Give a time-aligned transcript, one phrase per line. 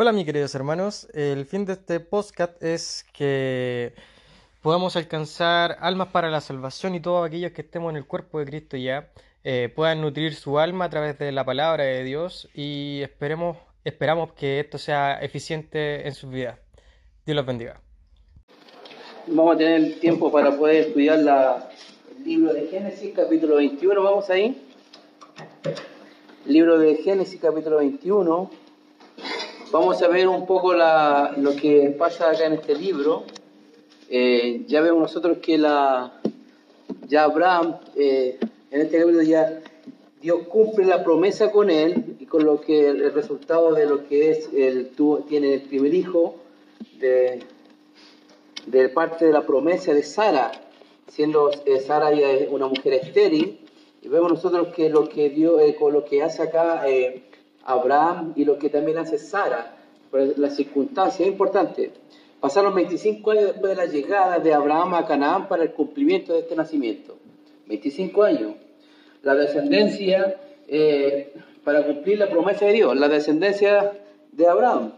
[0.00, 1.08] Hola, mis queridos hermanos.
[1.12, 3.94] El fin de este podcast es que
[4.62, 8.44] podamos alcanzar almas para la salvación y todos aquellos que estemos en el cuerpo de
[8.44, 9.10] Cristo ya
[9.42, 14.34] eh, puedan nutrir su alma a través de la palabra de Dios y esperemos, esperamos
[14.34, 16.60] que esto sea eficiente en sus vidas.
[17.26, 17.80] Dios los bendiga.
[19.26, 21.70] Vamos a tener tiempo para poder estudiar la,
[22.16, 24.00] el libro de Génesis, capítulo 21.
[24.00, 24.64] Vamos ahí.
[26.46, 28.67] Libro de Génesis, capítulo 21.
[29.70, 33.24] Vamos a ver un poco la, lo que pasa acá en este libro.
[34.08, 36.22] Eh, ya vemos nosotros que la,
[37.06, 38.38] ya Abraham, eh,
[38.70, 39.60] en este libro ya
[40.22, 44.30] Dios cumple la promesa con él y con lo que el resultado de lo que
[44.30, 46.36] es, el, tuvo, tiene el primer hijo
[46.98, 47.40] de,
[48.64, 50.50] de parte de la promesa de Sara,
[51.08, 53.60] siendo eh, Sara ya una mujer estéril.
[54.00, 56.86] Y vemos nosotros que lo que Dios, con lo que hace acá
[57.68, 59.76] Abraham y lo que también hace Sara,
[60.10, 61.92] por la circunstancia es importante.
[62.40, 66.40] Pasaron 25 años después de la llegada de Abraham a Canaán para el cumplimiento de
[66.40, 67.18] este nacimiento.
[67.66, 68.54] 25 años.
[69.22, 73.92] La descendencia eh, para cumplir la promesa de Dios, la descendencia
[74.32, 74.92] de Abraham.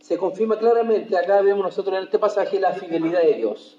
[0.00, 3.78] Se confirma claramente, acá vemos nosotros en este pasaje la fidelidad de Dios.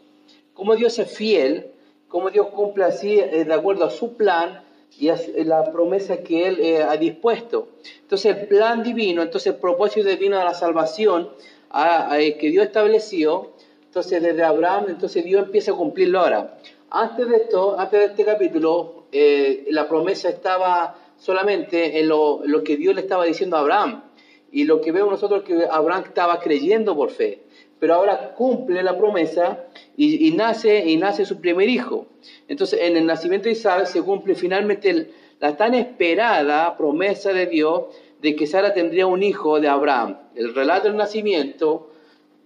[0.53, 1.71] Cómo Dios es fiel,
[2.07, 4.63] cómo Dios cumple así eh, de acuerdo a su plan
[4.97, 5.11] y
[5.45, 7.69] la promesa que Él eh, ha dispuesto.
[8.01, 11.29] Entonces el plan divino, entonces el propósito divino de la salvación
[11.71, 13.51] que Dios estableció,
[13.85, 16.57] entonces desde Abraham, entonces Dios empieza a cumplirlo ahora.
[16.89, 22.63] Antes de esto, antes de este capítulo, eh, la promesa estaba solamente en lo, lo,
[22.63, 24.03] que Dios le estaba diciendo a Abraham.
[24.51, 27.43] Y lo que vemos nosotros que Abraham estaba creyendo por fe
[27.79, 29.65] pero ahora cumple la promesa
[29.97, 32.07] y, nace, y nace su primer hijo.
[32.47, 37.83] Entonces, en el nacimiento de Isaac se cumple finalmente la tan esperada promesa de Dios
[38.21, 40.17] de que Sara tendría un hijo de Abraham.
[40.35, 41.91] El relato del nacimiento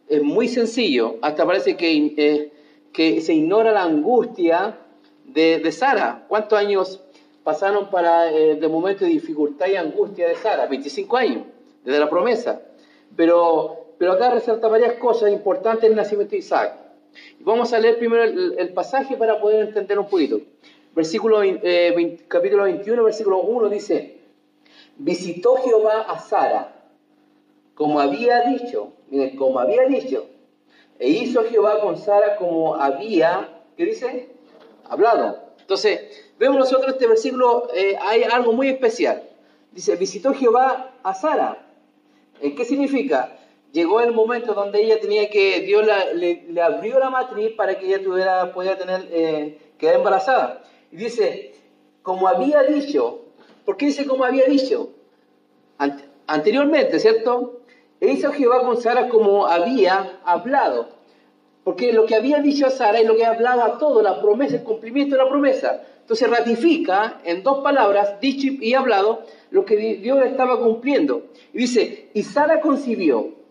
[0.08, 2.52] es muy sencillo, hasta parece que, eh,
[2.91, 4.79] que se ignora la angustia
[5.25, 6.25] de, Sara.
[6.28, 7.01] ¿Cuántos años
[7.44, 10.66] pasaron para eh, momento de dificultad y angustia de Sara?
[10.66, 11.44] 25 años,
[11.84, 12.62] desde la promesa.
[13.16, 16.75] Pero pero acá resalta varias cosas importantes en el nacimiento de Isaac.
[17.40, 20.41] Vamos a leer primero el, pasaje para poder entender un poquito.
[20.96, 24.18] Versículo, eh, capítulo 21, versículo 1 dice,
[24.97, 26.75] visitó Jehová a Sara,
[27.75, 30.28] como había dicho, miren, como había dicho,
[31.00, 34.30] e hizo Jehová con Sara como había, ¿qué dice?
[34.85, 35.40] Hablado.
[35.59, 36.01] Entonces,
[36.38, 39.24] vemos nosotros este versículo, eh, hay algo muy especial.
[39.72, 41.66] Dice, visitó Jehová a Sara.
[42.41, 43.35] ¿En qué significa?
[43.73, 48.01] Llegó el momento donde ella tenía que, Dios le, abrió la matriz para que ella
[48.01, 50.63] tuviera, pudiera tener, eh, quedar embarazada.
[50.91, 51.56] Y dice,
[52.01, 53.25] como había dicho,
[53.66, 54.91] ¿por qué dice como había dicho?
[56.28, 57.59] anteriormente, ¿cierto?
[58.00, 60.88] E hizo Jehová con Sara como había hablado.
[61.66, 64.63] Porque lo que había dicho a Sara y lo que hablaba todo, la promesa, el
[64.63, 65.81] cumplimiento de la promesa.
[66.00, 71.23] Entonces ratifica en dos palabras, dicho y hablado, lo que Dios estaba cumpliendo.
[71.53, 73.43] Y dice, y Sara concibió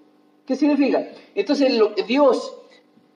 [0.47, 1.09] ¿Qué significa?
[1.35, 1.73] Entonces
[2.07, 2.57] Dios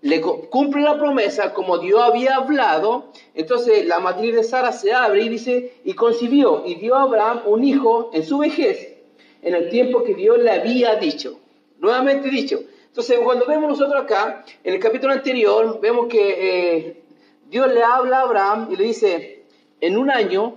[0.03, 5.23] le cumple la promesa como Dios había hablado, entonces la matriz de Sara se abre
[5.23, 8.99] y dice, y concibió y dio a Abraham un hijo en su vejez,
[9.43, 11.41] en el tiempo que Dios le había dicho,
[11.79, 12.61] nuevamente dicho.
[12.87, 17.03] Entonces cuando vemos nosotros acá, en el capítulo anterior, vemos que eh,
[17.51, 19.45] Dios le habla a Abraham y le dice,
[19.81, 20.55] en un año,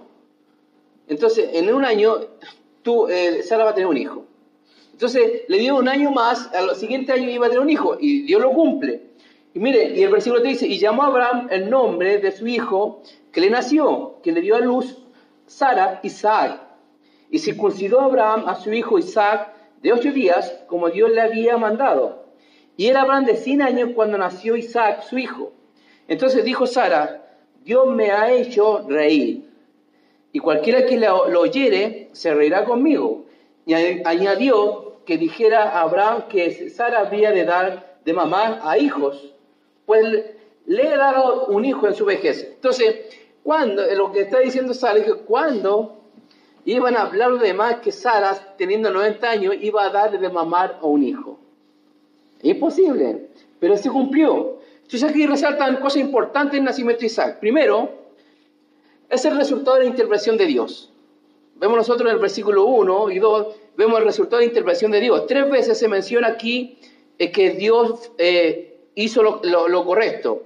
[1.07, 2.19] entonces en un año
[2.83, 4.28] tú, eh, Sara va a tener un hijo.
[4.99, 8.23] Entonces le dio un año más, al siguiente año iba a tener un hijo, y
[8.23, 9.03] Dios lo cumple.
[9.53, 13.01] Y mire, y el versículo te dice, y llamó Abraham el nombre de su hijo
[13.31, 14.97] que le nació, que le dio a luz
[15.45, 16.63] Sara, Isaac.
[17.31, 21.55] Y circuncidó a Abraham a su hijo Isaac de ocho días, como Dios le había
[21.55, 22.25] mandado.
[22.75, 25.53] Y era Abraham de cien años cuando nació Isaac, su hijo.
[26.09, 27.25] Entonces dijo Sara,
[27.63, 29.49] Dios me ha hecho reír,
[30.33, 33.27] y cualquiera que lo oyere se reirá conmigo.
[33.65, 39.33] Y añadió, que dijera a Abraham que Sara había de dar de mamar a hijos,
[39.87, 40.05] pues
[40.67, 42.47] le he dado un hijo en su vejez.
[42.53, 42.95] Entonces,
[43.41, 45.97] cuando, lo que está diciendo Sara que cuando
[46.63, 50.77] iban a hablar los demás que Sara, teniendo 90 años, iba a dar de mamar
[50.79, 51.39] a un hijo.
[52.43, 53.29] Imposible,
[53.59, 54.59] pero se cumplió.
[54.83, 57.39] Entonces aquí resaltan cosas importantes en el nacimiento de Isaac.
[57.39, 57.89] Primero,
[59.09, 60.93] es el resultado de la intervención de Dios.
[61.55, 63.47] Vemos nosotros en el versículo 1 y 2
[63.79, 65.25] vemos el resultado de la intervención de Dios.
[65.25, 66.77] Tres veces se menciona aquí
[67.17, 70.43] eh, que Dios eh, hizo lo, correcto.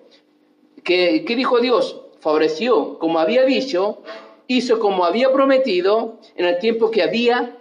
[0.84, 2.00] ¿Qué, dijo Dios?
[2.20, 4.04] Favoreció, como había dicho,
[4.46, 7.58] hizo como había prometido en el tiempo que había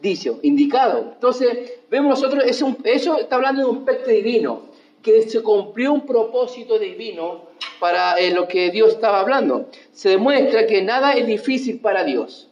[0.00, 1.10] dicho, indicado.
[1.14, 4.68] Entonces, vemos nosotros, es eso está hablando de un aspecto divino,
[5.02, 7.46] que se cumplió un propósito divino
[7.80, 9.66] para eh, lo que Dios estaba hablando.
[9.90, 12.47] Se demuestra que nada es difícil para Dios.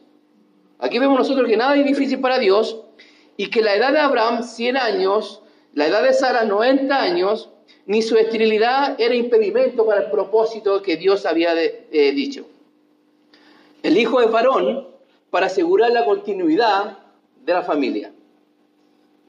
[0.79, 2.81] Aquí vemos nosotros que nada es difícil para Dios
[3.35, 5.41] y que la edad de Abraham, 100 años,
[5.73, 7.49] la edad de Sara, 90 años,
[7.85, 12.45] ni su esterilidad era impedimento para el propósito que Dios había eh, dicho.
[13.81, 14.87] El hijo es varón
[15.29, 16.99] para asegurar la continuidad
[17.45, 18.11] de la familia.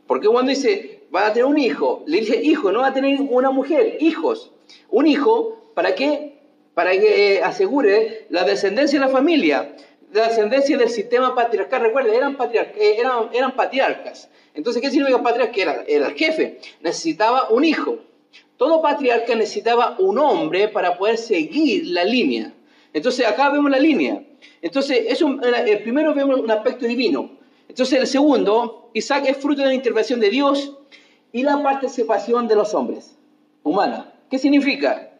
[0.06, 3.21] Porque cuando dice, va a tener un hijo, le dice hijo, no va a tener
[3.21, 4.50] una mujer, hijos.
[4.91, 6.41] Un hijo, ¿para qué?
[6.75, 9.77] Para que eh, asegure la descendencia de la familia,
[10.13, 11.83] la descendencia del sistema patriarcal.
[11.83, 14.29] Recuerden, eran, eh, eran, eran patriarcas.
[14.55, 15.61] Entonces, ¿qué significa patriarca?
[15.61, 16.61] Era, era el jefe.
[16.81, 17.99] Necesitaba un hijo.
[18.57, 22.53] Todo patriarca necesitaba un hombre para poder seguir la línea.
[22.93, 24.23] Entonces, acá vemos la línea.
[24.63, 27.39] Entonces, es el primero vemos un aspecto divino.
[27.69, 30.77] Entonces, el segundo, Isaac es fruto de la intervención de Dios
[31.33, 33.17] y la participación de los hombres,
[33.63, 34.13] humana.
[34.31, 35.11] ¿Qué significa?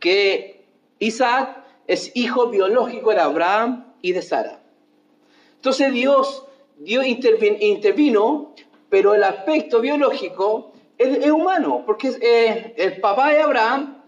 [0.00, 0.64] Que
[0.98, 4.60] Isaac es hijo biológico de Abraham y de Sara.
[5.56, 6.46] Entonces Dios,
[6.78, 8.54] Dios intervino,
[8.88, 12.18] pero el aspecto biológico es, humano, porque es,
[12.76, 14.02] el papá es Abraham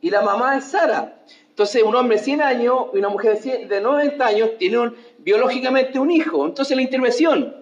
[0.00, 1.22] y la mamá es Sara.
[1.50, 6.10] Entonces un hombre de 100 años y una mujer de 90 años tienen biológicamente un
[6.10, 6.46] hijo.
[6.46, 7.54] Entonces la intervención.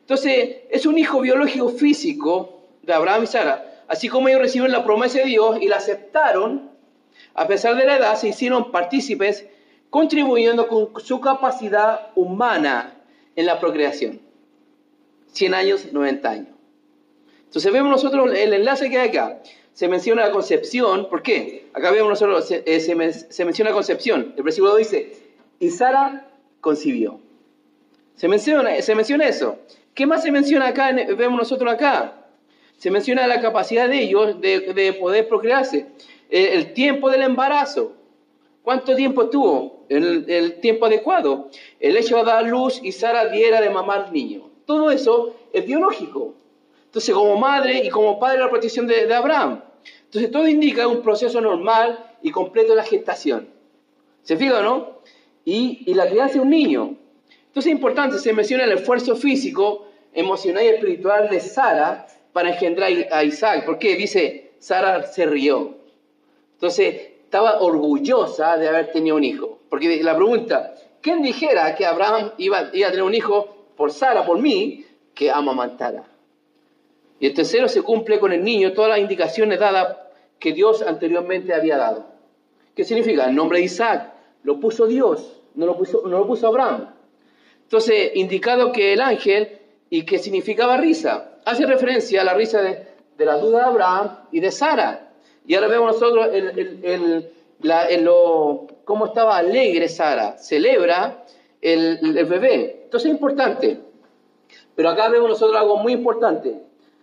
[0.00, 3.84] Entonces es un hijo biológico físico de Abraham y Sara.
[3.88, 6.70] Así como ellos recibieron la promesa de Dios y la aceptaron,
[7.34, 9.46] a pesar de la edad, se hicieron partícipes
[9.92, 12.94] contribuyendo con su capacidad humana
[13.36, 14.22] en la procreación.
[15.32, 16.48] 100 años, 90 años.
[17.44, 19.42] Entonces vemos nosotros el enlace que hay acá.
[19.74, 21.68] Se menciona la concepción, ¿por qué?
[21.74, 24.32] Acá vemos nosotros, se, eh, se, menciona la concepción.
[24.34, 25.12] El versículo dice,
[25.60, 26.26] y Sara
[26.62, 27.20] concibió.
[28.16, 29.58] Se menciona, se menciona eso.
[29.92, 30.90] ¿Qué más se menciona acá?
[30.92, 32.14] Vemos nosotros acá.
[32.78, 35.88] Se menciona la capacidad de ellos de, poder procrearse.
[36.30, 37.92] El, tiempo del embarazo.
[38.62, 39.84] ¿Cuánto tiempo tuvo?
[39.88, 41.48] El, el, tiempo adecuado.
[41.80, 44.48] El hecho de dar luz y Sara diera de mamar niño.
[44.66, 46.34] Todo eso es biológico.
[46.92, 49.62] Entonces, como madre y como padre la protección de, Abraham.
[50.04, 53.48] Entonces, todo indica un proceso normal y completo de la gestación.
[54.22, 54.98] ¿Se fija, no?
[55.44, 56.94] Y, la crianza de un niño.
[57.46, 62.90] Entonces, es importante, se menciona el esfuerzo físico, emocional y espiritual de Sara para engendrar
[63.10, 63.64] a Isaac.
[63.64, 63.96] ¿Por qué?
[63.96, 65.78] Dice, Sara se rió.
[66.52, 69.60] Entonces, estaba orgullosa de haber tenido un hijo.
[69.70, 74.26] Porque la pregunta, ¿quién dijera que Abraham iba, iba a tener un hijo por Sara,
[74.26, 74.84] por mí,
[75.14, 76.04] que amamantara?
[77.18, 79.96] Y el tercero se cumple con el niño todas las indicaciones dadas
[80.38, 82.04] que Dios anteriormente había dado.
[82.76, 83.24] ¿Qué significa?
[83.24, 84.12] El nombre de Isaac
[84.42, 86.90] lo puso Dios, no lo puso, no lo puso Abraham.
[87.62, 89.58] Entonces, indicado que el ángel
[89.88, 92.88] y que significaba risa, hace referencia a la risa de,
[93.24, 95.11] la duda de Abraham y de Sara.
[95.46, 96.28] Y ahora vemos nosotros
[98.84, 101.24] cómo estaba alegre Sara, celebra
[101.60, 102.82] el, bebé.
[102.84, 103.80] Entonces es importante.
[104.74, 106.62] Pero acá vemos nosotros algo muy importante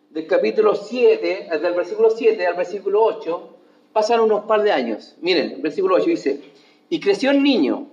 [0.10, 3.50] del capítulo 7, del versículo 7 al versículo 8,
[3.94, 5.16] pasan unos par de años.
[5.22, 6.42] Miren, versículo 8 dice,
[6.90, 7.88] y creció el niño.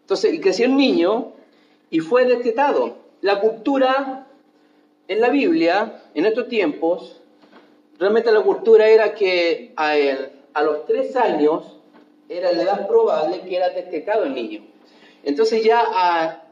[0.00, 1.32] Entonces, y creció el niño
[1.90, 2.96] y fue destetado.
[3.20, 4.26] La cultura
[5.06, 7.20] en la Biblia, en estos tiempos,
[7.98, 11.76] realmente la cultura era que a, él, a los tres años
[12.28, 14.62] era la edad probable que era destetado el niño.
[15.24, 16.42] Entonces ya ah,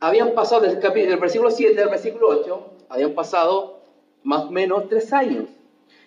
[0.00, 3.80] habían pasado del, del versículo 7 al versículo 8, habían pasado
[4.22, 5.44] más o menos tres años.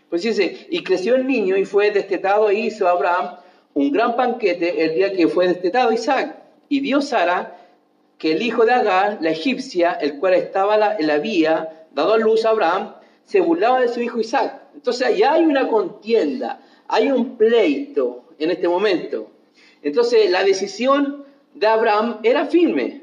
[0.09, 3.37] Pues dice, y creció el niño y fue destetado e hizo Abraham
[3.73, 6.37] un gran banquete el día que fue destetado Isaac.
[6.67, 7.57] Y vio Sara
[8.17, 12.17] que el hijo de Agar, la egipcia, el cual estaba la, la había dado a
[12.17, 14.60] luz a Abraham, se burlaba de su hijo Isaac.
[14.73, 19.27] Entonces ya hay una contienda, hay un pleito en este momento.
[19.81, 23.01] Entonces la decisión de Abraham era firme,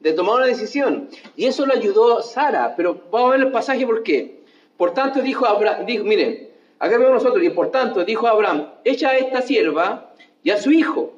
[0.00, 1.08] de tomar una decisión.
[1.36, 2.74] Y eso lo ayudó Sara.
[2.76, 4.38] Pero vamos a ver el pasaje por qué.
[4.76, 9.10] Por tanto dijo Abraham, dijo, miren, acá vemos nosotros, y por tanto dijo Abraham, echa
[9.10, 10.12] a esta sierva
[10.44, 11.14] y a su hijo,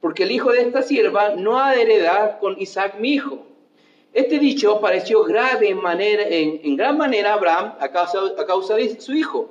[0.00, 3.47] porque el hijo de esta sierva no ha de heredar con Isaac mi hijo.
[4.12, 9.50] Este dicho pareció grave en, gran manera a Abraham a causa, de su hijo.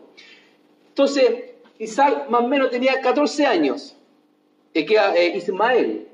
[0.90, 3.96] Entonces, Isaac más o menos tenía 14 años,
[4.74, 4.86] que
[5.16, 6.08] eh, Ismael.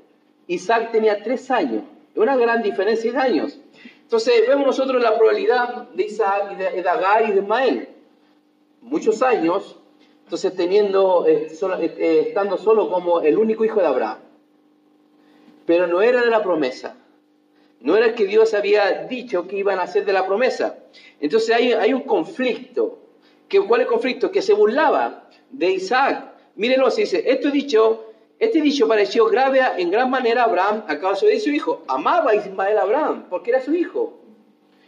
[0.46, 1.84] Isaac tenía 3 años,
[2.14, 3.58] una gran diferencia de años.
[4.02, 7.88] Entonces vemos nosotros la probabilidad de Isaac y de, Agar y de Ismael.
[8.82, 9.78] Muchos años,
[10.24, 14.18] entonces teniendo, eh, eh, estando solo como el único hijo de Abraham.
[15.64, 16.94] Pero no era de la promesa.
[17.80, 20.78] No era que Dios había dicho que iban a hacer de la promesa.
[21.20, 22.98] Entonces hay, un conflicto.
[23.48, 24.30] ¿Qué, ¿Cuál es el conflicto?
[24.30, 26.32] Que se burlaba de Isaac.
[26.56, 30.98] Mírenlo, se dice, esto dicho, este dicho pareció grave en gran manera a Abraham a
[30.98, 31.82] causa de su hijo.
[31.88, 34.20] Amaba Ismael a Abraham porque era su hijo.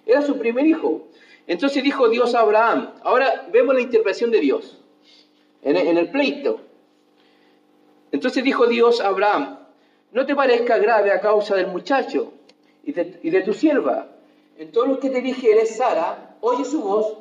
[0.06, 1.08] Era su primer hijo.
[1.46, 2.92] Entonces dijo Dios a Abraham.
[3.02, 4.80] Ahora vemos la interpretación de Dios
[5.62, 6.60] en el pleito.
[8.12, 9.58] Entonces dijo Dios a Abraham,
[10.12, 12.32] no te parezca grave a causa del muchacho
[12.86, 14.06] y de, y de tu sierva.
[14.56, 17.18] En todo lo que te dijere Sara, oye su voz,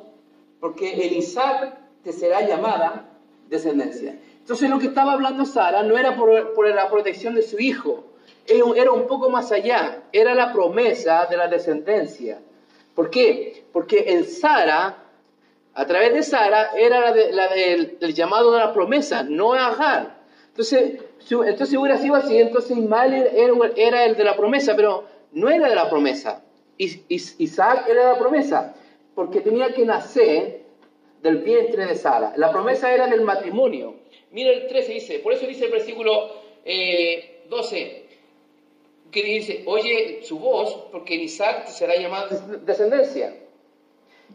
[0.60, 3.10] porque el Isaac te será llamada
[3.50, 4.16] descendencia.
[4.38, 8.04] Entonces lo que estaba hablando Sara no era por, por la protección de su hijo,
[8.46, 12.38] era un, poco más allá, era la promesa de la descendencia.
[12.94, 13.64] ¿Por qué?
[13.72, 14.96] Porque en Sara,
[15.74, 20.14] a través de Sara, era la, de- la del llamado de la promesa, no Agar.
[20.50, 25.04] Entonces, si- entonces hubiera sido así, entonces Ismael era, era el de la promesa, pero
[25.36, 26.42] no era de la promesa.
[26.78, 28.74] Is- Is- Isaac era de la promesa,
[29.14, 30.62] porque tenía que nacer
[31.22, 32.32] del vientre de Sara.
[32.36, 33.94] La promesa era del matrimonio.
[34.30, 36.10] Mira el 13 dice, por eso dice el versículo
[36.64, 38.06] eh, 12,
[39.10, 43.34] que dice, oye su voz, porque Isaac será llamada des- descendencia.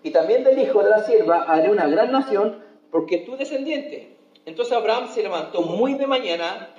[0.03, 4.15] Y también del hijo de la sierva haré una gran nación, porque es tu descendiente.
[4.45, 6.73] Entonces Abraham se levantó muy de mañana,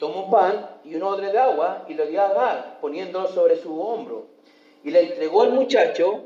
[0.00, 3.78] tomó pan y un odre de agua y lo dio a Agar, poniéndolo sobre su
[3.80, 4.26] hombro.
[4.82, 6.24] Y le entregó al muchacho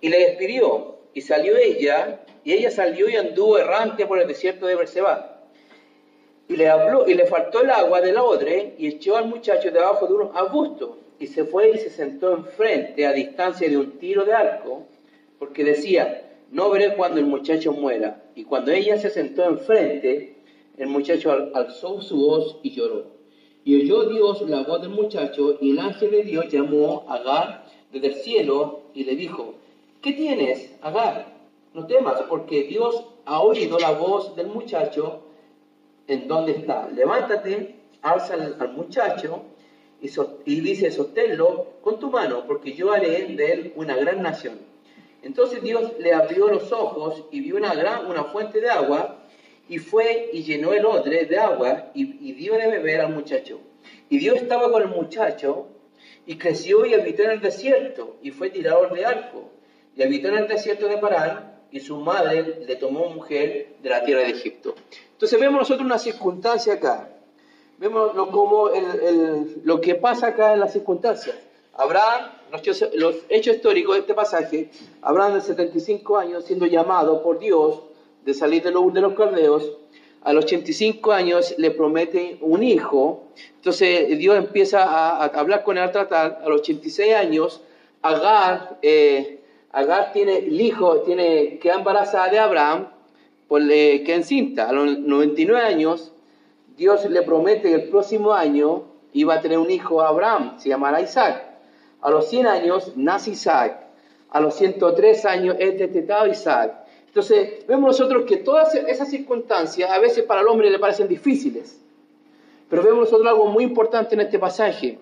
[0.00, 0.94] y le despidió.
[1.14, 5.40] Y salió ella, y ella salió y anduvo errante por el desierto de Berseba.
[6.46, 10.06] Y le habló, y le faltó el agua del odre, y echó al muchacho debajo
[10.06, 10.98] de un arbusto.
[11.18, 14.84] Y se fue y se sentó enfrente, a distancia de un tiro de arco,
[15.38, 18.22] porque decía, no veré cuando el muchacho muera.
[18.34, 20.35] Y cuando ella se sentó enfrente,
[20.78, 23.04] el muchacho al- alzó su voz y lloró.
[23.64, 27.66] Y oyó Dios la voz del muchacho, y el ángel de Dios llamó a Agar
[27.92, 29.54] desde el cielo y le dijo,
[30.00, 31.34] ¿qué tienes, Agar?
[31.74, 35.20] No temas, porque Dios ha oído la voz del muchacho
[36.06, 36.88] en dónde está.
[36.88, 39.42] Levántate, alza al, al muchacho
[40.00, 44.22] y, so- y dice, sosténlo con tu mano, porque yo haré de él una gran
[44.22, 44.58] nación.
[45.22, 49.18] Entonces Dios le abrió los ojos y vio una gran una fuente de agua
[49.68, 53.60] y fue y llenó el odre de agua y, dio de beber al muchacho.
[54.08, 55.66] Y Dios estaba con el muchacho
[56.26, 59.50] y creció y habitó en el desierto y fue tirador de arco
[59.96, 64.04] y habitó en el desierto de Parán y su madre le tomó mujer de la
[64.04, 64.74] tierra de Egipto.
[65.12, 67.08] Entonces vemos nosotros una circunstancia acá.
[67.78, 71.36] Vemos lo, como el- lo que pasa acá en las circunstancias.
[71.74, 74.70] Abraham, los los hechos históricos de este pasaje,
[75.02, 77.82] Abraham de 75 años siendo llamado por Dios
[78.26, 79.14] de salir de los, de los
[80.22, 85.78] a los 85 años le promete un hijo, entonces Dios empieza a, a hablar con
[85.78, 87.62] él, a tratar, a los 86 años,
[88.02, 89.40] Agar, eh,
[89.70, 92.88] Agar tiene el hijo, tiene, queda embarazada de Abraham,
[93.46, 96.12] pues le queda encinta, a los 99 años,
[96.76, 100.68] Dios le promete que el próximo año iba a tener un hijo a Abraham, se
[100.68, 101.42] llamará Isaac.
[102.00, 103.80] A los 100 años nace Isaac.
[104.30, 106.85] A los 103 años es destetado Isaac.
[107.16, 111.80] Entonces, vemos nosotros que todas esas circunstancias a veces para el hombre le parecen difíciles.
[112.68, 114.98] Pero vemos nosotros algo muy importante en este pasaje.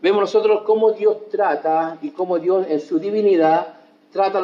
[0.00, 3.74] Vemos nosotros cómo Dios trata y cómo Dios en su divinidad
[4.10, 4.42] trata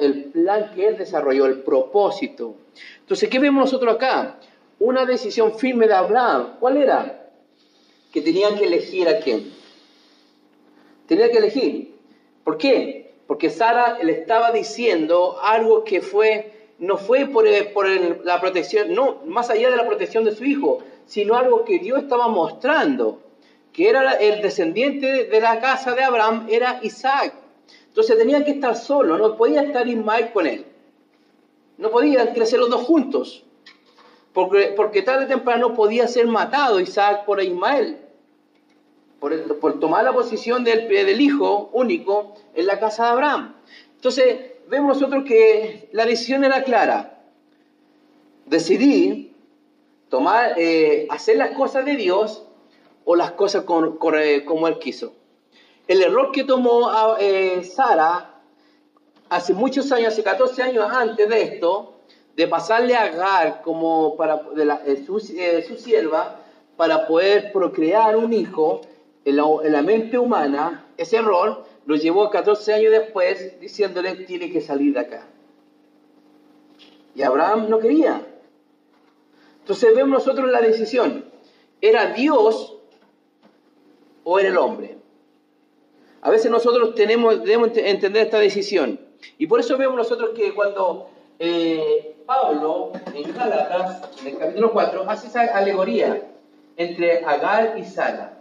[0.00, 2.56] el plan que Él desarrolló, el propósito.
[2.98, 4.40] Entonces, ¿qué vemos nosotros acá?
[4.80, 6.56] Una decisión firme de Abraham.
[6.58, 7.30] ¿Cuál era?
[8.12, 9.52] Que tenía que elegir a quién.
[11.06, 11.94] Tenía que elegir.
[12.42, 12.99] ¿Por qué?
[13.30, 17.46] Porque Sara le estaba diciendo algo que fue, no fue por,
[18.24, 22.02] la protección, no, más allá de la protección de su hijo, sino algo que Dios
[22.02, 23.20] estaba mostrando,
[23.72, 27.34] que era el descendiente de- de la casa de Abraham, era Isaac.
[27.86, 30.66] Entonces tenía que estar solo, no podía estar Ismael con él.
[31.78, 33.44] No podían crecer los dos juntos.
[34.32, 37.96] Porque, porque tarde o temprano podía ser matado Isaac por Ismael.
[39.20, 43.54] Por, el- por tomar la posición del, del hijo único en la casa de Abraham.
[43.96, 44.36] Entonces,
[44.68, 47.18] vemos nosotros que la decisión era clara.
[48.46, 49.32] Decidir
[50.08, 52.44] tomar, eh, hacer las cosas de Dios
[53.04, 55.12] o las cosas con- con- eh, como Él quiso.
[55.86, 58.34] El error que tomó ah, eh, Sara
[59.28, 61.94] hace muchos años, hace 14 años antes de esto,
[62.36, 66.36] de pasarle a Agar como para, de la- eh, su, eh, su sierva
[66.76, 68.80] para poder procrear un hijo
[69.24, 74.50] en la, en la mente humana, ese error lo llevó 14 años después diciéndole tiene
[74.50, 75.26] que salir de acá.
[77.14, 78.26] Y Abraham no quería.
[79.60, 81.24] Entonces vemos nosotros la decisión.
[81.80, 82.76] ¿Era Dios
[84.24, 84.98] o era el hombre?
[86.22, 89.00] A veces nosotros tenemos, debemos entender esta decisión.
[89.38, 91.08] Y por eso vemos nosotros que cuando
[91.38, 96.22] eh, Pablo, en Gálatas, en el capítulo 4, hace esa alegoría
[96.76, 98.39] entre Agar y Sara.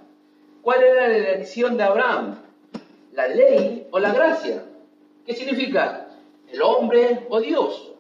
[0.62, 2.40] ¿Cuál era la elección de Abraham?
[3.14, 4.64] ¿La ley o la gracia?
[5.26, 6.08] ¿Qué significa?
[6.52, 7.94] ¿El hombre o Dios?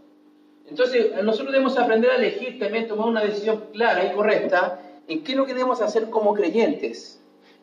[0.67, 5.31] Entonces, nosotros debemos aprender a elegir también, tomar una decisión clara y correcta en qué
[5.31, 7.19] es lo que debemos hacer como creyentes.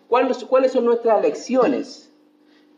[0.09, 2.13] ¿Cuáles, son nuestras elecciones?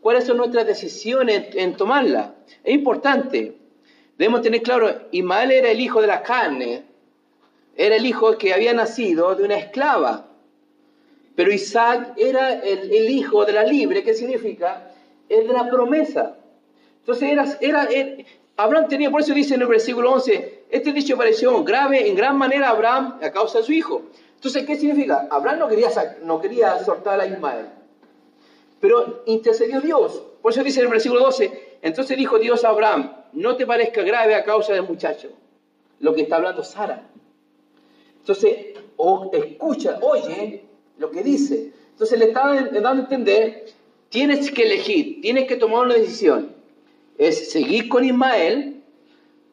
[0.01, 2.35] ¿Cuáles son nuestras decisiones en, tomarla?
[2.63, 3.55] Es importante.
[4.17, 6.83] Debemos tener claro, Ismael era el hijo de la carne,
[7.75, 10.28] era el hijo que había nacido de una esclava.
[11.39, 14.91] Pero Isaac era el, hijo de la libre, ¿qué significa?
[15.29, 16.35] El de la promesa.
[16.99, 17.87] Entonces era, era,
[18.57, 22.37] Abraham tenía, por eso dice en el versículo 11, este dicho pareció grave en gran
[22.37, 24.01] manera a Abraham a causa de su hijo.
[24.35, 25.29] Entonces, ¿qué significa?
[25.31, 25.87] Abraham no quería,
[26.23, 27.67] no quería soltar a Ismael,
[28.81, 30.21] pero intercedió Dios.
[30.41, 34.01] Por eso dice en el versículo 12, entonces dijo Dios a Abraham, no te parezca
[34.01, 35.29] grave a causa del muchacho,
[36.01, 37.07] lo que está hablando Sara.
[38.19, 40.67] Entonces, o escucha, oye
[40.99, 41.71] lo que dice.
[41.91, 43.65] Entonces le estaba dando a entender,
[44.09, 46.59] tienes que elegir, tienes que tomar una decisión
[47.19, 48.81] es seguir con Ismael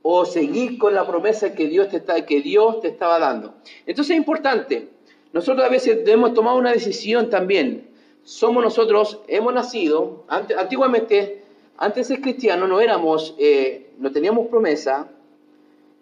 [0.01, 3.55] o seguir con la promesa que Dios te, está, que Dios te estaba dando.
[3.87, 4.89] Entonces es importante,
[5.33, 7.89] nosotros a veces debemos tomar una decisión también.
[8.23, 11.43] Somos nosotros, hemos nacido, antiguamente,
[11.77, 15.11] antes de ser cristianos no éramos, eh, no teníamos promesa,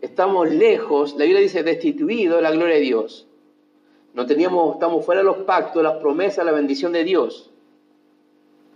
[0.03, 3.27] estamos lejos, la Biblia dice destituido de la gloria de Dios.
[4.15, 7.51] No teníamos, estamos fuera de los pactos, las promesas, la bendición de Dios.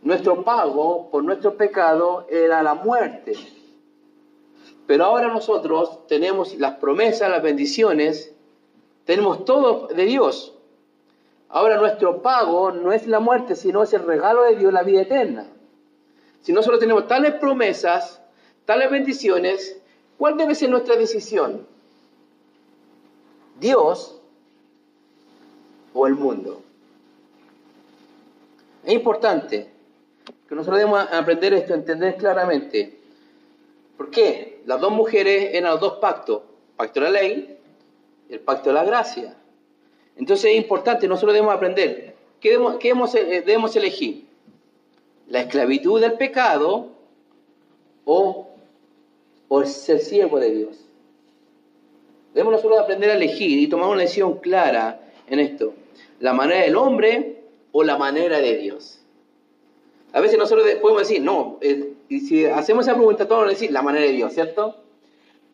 [0.02, 3.34] Nuestro pago por nuestro pecado era la muerte.
[4.88, 8.34] Pero ahora nosotros tenemos las promesas, las bendiciones,
[9.04, 10.54] tenemos todo de Dios.
[11.48, 15.02] Ahora nuestro pago no es la muerte, sino es el regalo de Dios, la vida
[15.02, 15.46] eterna.
[16.40, 18.20] Si nosotros tenemos tales promesas,
[18.64, 19.80] tales bendiciones,
[20.18, 21.64] ¿cuál debe ser nuestra decisión?
[23.60, 24.17] ¿Dios
[25.98, 26.62] o el mundo?
[28.84, 29.68] Es importante
[30.48, 32.98] que nosotros debemos aprender esto, entender claramente.
[33.96, 34.62] ¿Por qué?
[34.64, 36.42] Las dos mujeres eran los dos pactos,
[36.76, 37.58] pacto de la ley
[38.28, 39.36] y el pacto de la gracia.
[40.16, 42.14] Entonces es importante, nosotros debemos aprender.
[42.40, 44.26] ¿Qué debemos, eh, elegir?
[45.26, 46.92] ¿La esclavitud del pecado
[48.04, 48.48] o,
[49.48, 50.78] o ser siervo de Dios?
[52.32, 55.74] Debemos nosotros aprender a elegir y tomar una decisión clara en esto.
[56.20, 59.00] ¿La manera del hombre o la manera de Dios?
[60.12, 63.54] A veces nosotros podemos decir, no, eh, y si hacemos esa pregunta, todos vamos a
[63.54, 64.76] decir la manera de Dios, ¿cierto?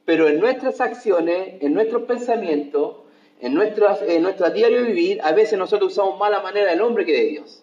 [0.05, 2.99] Pero en nuestras acciones, en nuestros pensamientos,
[3.41, 7.05] en, nuestras, en nuestro diario vivir, a veces nosotros usamos más la manera del hombre
[7.05, 7.63] que de Dios.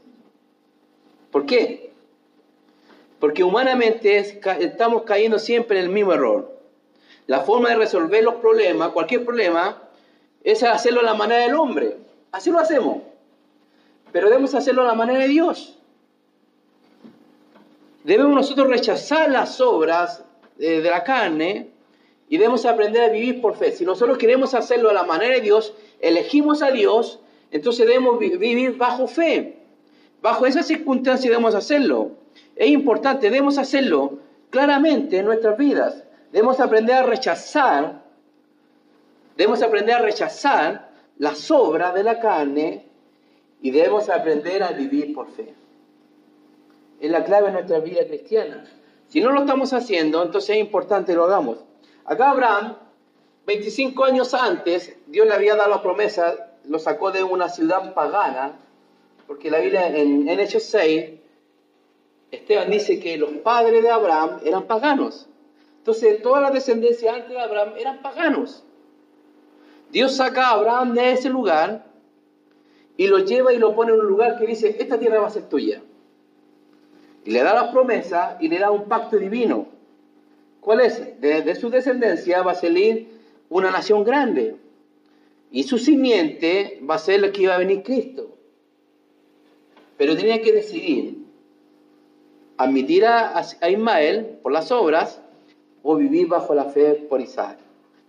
[1.32, 1.92] ¿Por qué?
[3.20, 6.60] Porque humanamente estamos cayendo siempre en el mismo error.
[7.28, 9.82] La forma de resolver los problemas, cualquier problema,
[10.44, 11.98] es hacerlo a la manera del hombre.
[12.32, 12.98] Así lo hacemos.
[14.12, 15.78] Pero debemos hacerlo a la manera de Dios
[18.04, 20.24] debemos nosotros rechazar las obras
[20.58, 21.70] de, la carne
[22.30, 23.72] y debemos aprender a vivir por fe.
[23.72, 27.20] Si nosotros queremos hacerlo a la manera de Dios, elegimos a Dios,
[27.52, 29.58] entonces debemos vivir bajo fe.
[30.22, 32.12] Bajo esas circunstancias debemos hacerlo.
[32.56, 36.04] Es importante, debemos hacerlo claramente en nuestras vidas.
[36.32, 38.04] Debemos aprender a rechazar,
[39.36, 40.91] debemos aprender a rechazar
[41.22, 42.84] las obras de la carne
[43.62, 45.54] y debemos aprender a vivir por fe
[47.00, 48.66] es la clave de nuestra vida cristiana.
[49.08, 51.60] Si no lo estamos haciendo, entonces es importante que lo hagamos.
[52.06, 52.76] Acá Abraham,
[53.46, 58.58] 25 años antes, Dios le había dado la promesa, lo sacó de una ciudad pagana,
[59.28, 61.20] porque la Biblia en, en Hechos 6,
[62.32, 65.28] Esteban dice que los padres de Abraham eran paganos.
[65.78, 68.64] Entonces, toda la descendencia antes de Abraham eran paganos.
[69.92, 71.86] Dios saca a Abraham de ese lugar
[72.98, 75.32] y lo lleva y lo pone en un lugar que dice, esta tierra va a
[75.32, 75.82] ser tuya.
[77.26, 79.68] Y le da la promesa y le da un pacto divino.
[80.60, 81.20] ¿Cuál es?
[81.20, 83.10] De, su descendencia va a salir
[83.50, 84.56] una nación grande.
[85.52, 88.38] Y su simiente va a ser la que iba a venir Cristo.
[89.98, 91.26] Pero tenía que decidir
[92.58, 95.20] admitir a, a Ismael por las obras
[95.84, 97.58] o vivir bajo la fe por Isaac.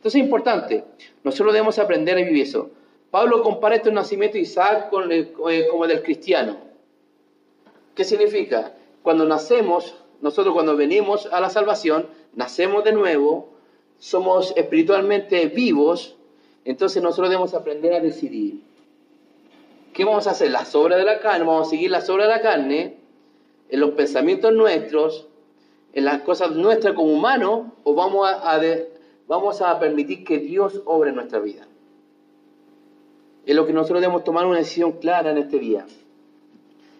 [0.03, 0.85] Entonces es importante,
[1.23, 2.71] nosotros debemos aprender a vivir eso.
[3.13, 6.57] Pablo compara este nacimiento de Isaac con el, eh, como el del cristiano.
[7.95, 8.75] ¿Qué significa?
[9.05, 13.51] Cuando nacemos, nosotros cuando venimos a la salvación, nacemos de nuevo,
[14.01, 16.17] somos espiritualmente vivos,
[16.65, 18.61] entonces nosotros debemos aprender a decidir.
[19.93, 20.51] ¿Qué vamos a hacer?
[20.51, 22.97] Las obras de la carne, vamos a seguir las obras de la carne,
[23.69, 25.29] en los pensamientos nuestros,
[25.93, 28.59] en las cosas nuestras como humanos, o vamos a,
[29.33, 31.67] vamos a permitir que Dios obre en nuestra vida?
[33.47, 35.87] Es lo que nosotros debemos tomar una decisión clara en este día.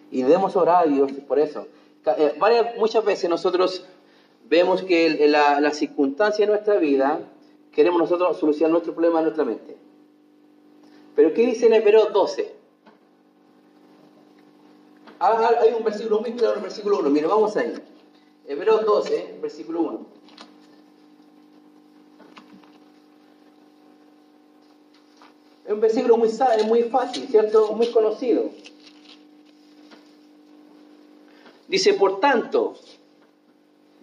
[0.09, 1.67] Y debemos orar a Dios por eso.
[2.17, 3.85] Eh, varias, muchas veces nosotros
[4.49, 7.19] vemos que la, circunstancia de nuestra vida,
[7.71, 9.77] queremos nosotros solucionar nuestro problema en nuestra mente.
[11.15, 12.51] Pero ¿qué dice en Hebreos 12?
[15.19, 17.09] Ah, ah, hay un versículo muy claro en el versículo 1.
[17.11, 17.75] Mire, vamos ahí.
[18.47, 20.12] Hebreos 12, versículo 1.
[25.73, 26.29] Es un versículo muy,
[26.67, 27.73] muy fácil, ¿cierto?
[27.73, 28.43] Muy conocido.
[31.67, 32.75] Dice, por tanto,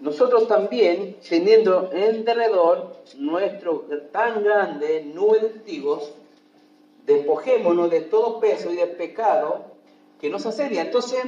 [0.00, 6.10] nosotros también, teniendo en derredor nuestro tan grande nube de testigos,
[7.06, 9.66] despojémonos de todo peso y del pecado
[10.20, 10.82] que nos asedia.
[10.82, 11.20] Entonces,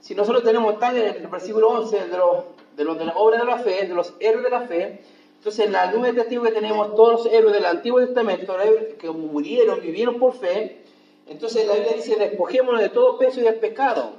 [0.00, 2.44] si nosotros tenemos tan en el versículo 11 de, los,
[2.76, 5.02] de, los, de la obra de la fe, de los héroes de la fe,
[5.44, 8.56] entonces en la nube de testigos que tenemos todos los héroes del Antiguo Testamento,
[8.98, 10.80] que murieron, vivieron por fe,
[11.26, 14.12] entonces la Biblia dice, despojémonos de todo peso y del pecado.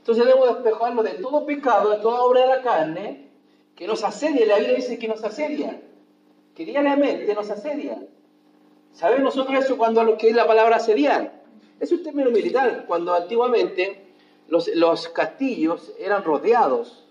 [0.00, 3.30] Entonces debemos despejarnos de todo pecado, de toda obra de la carne,
[3.74, 5.80] que nos asedia, la Biblia dice que nos asedia,
[6.54, 7.98] que diariamente nos asedia.
[8.92, 11.40] ¿Sabemos nosotros eso cuando lo que es la palabra asediar?
[11.80, 14.12] Es un término militar, cuando antiguamente
[14.46, 17.06] los, los castillos eran rodeados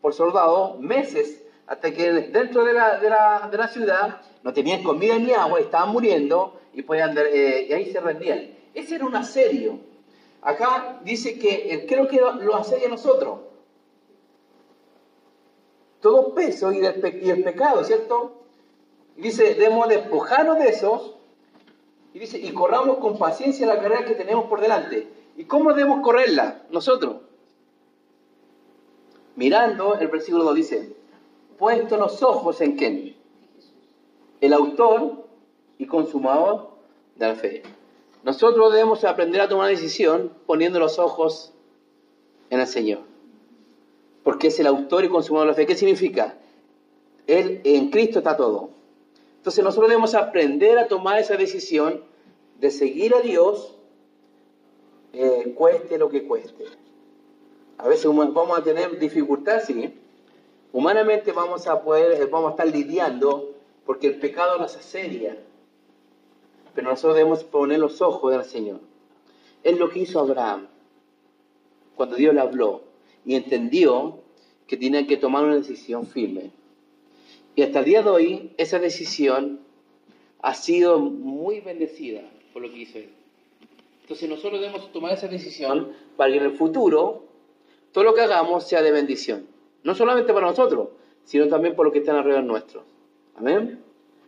[0.00, 4.82] por soldados meses, hasta que dentro de la, de la, de la ciudad no tenían
[4.82, 8.50] comida ni agua, estaban muriendo y, podían, eh, y ahí se rendían.
[8.74, 9.78] Ese era un asedio.
[10.42, 13.52] Acá dice que eh, creo que lo asedia nosotros
[16.02, 18.42] todo peso y, el pecado, ¿cierto?
[19.16, 21.14] Y dice, debemos despojarnos de esos,
[22.12, 25.08] y dice, y corramos con paciencia la carrera que tenemos por delante.
[25.36, 26.64] ¿Y cómo debemos correrla?
[26.70, 27.22] Nosotros.
[29.36, 30.96] Mirando, el versículo 2 dice,
[31.62, 33.14] puesto los ojos en quién?
[34.40, 35.28] El autor
[35.78, 36.70] y consumador
[37.14, 37.62] de la fe.
[38.24, 41.52] Nosotros debemos aprender a tomar decisión poniendo los ojos
[42.50, 42.98] en el Señor
[44.24, 45.66] porque es el autor y consumador de la fe.
[45.66, 46.36] ¿Qué significa?
[47.28, 48.70] Él, en Cristo está todo.
[49.36, 52.02] Entonces nosotros debemos aprender a tomar esa decisión
[52.58, 53.76] de seguir a Dios,
[55.12, 56.64] eh, cueste lo que cueste.
[57.78, 60.01] A veces vamos a tener dificultad, sí.
[60.72, 63.54] Humanamente vamos a poder, eh, vamos a estar lidiando
[63.84, 65.36] porque el pecado nos asedia.
[66.74, 68.80] Pero nosotros debemos poner los ojos del Señor.
[69.62, 70.68] Es lo que hizo Abraham
[71.94, 72.82] cuando Dios le habló
[73.24, 74.20] y entendió
[74.66, 76.50] que tenía que tomar una decisión firme.
[77.54, 79.60] Y hasta el día de hoy, esa decisión
[80.40, 83.10] ha sido muy bendecida por lo que hizo él.
[84.00, 87.24] Entonces nosotros debemos tomar esa decisión para que en el futuro
[87.92, 89.51] todo lo que hagamos sea de bendición.
[89.84, 90.88] No solamente para nosotros,
[91.24, 92.84] sino también por los que están alrededor nuestro.
[93.36, 93.80] Amén.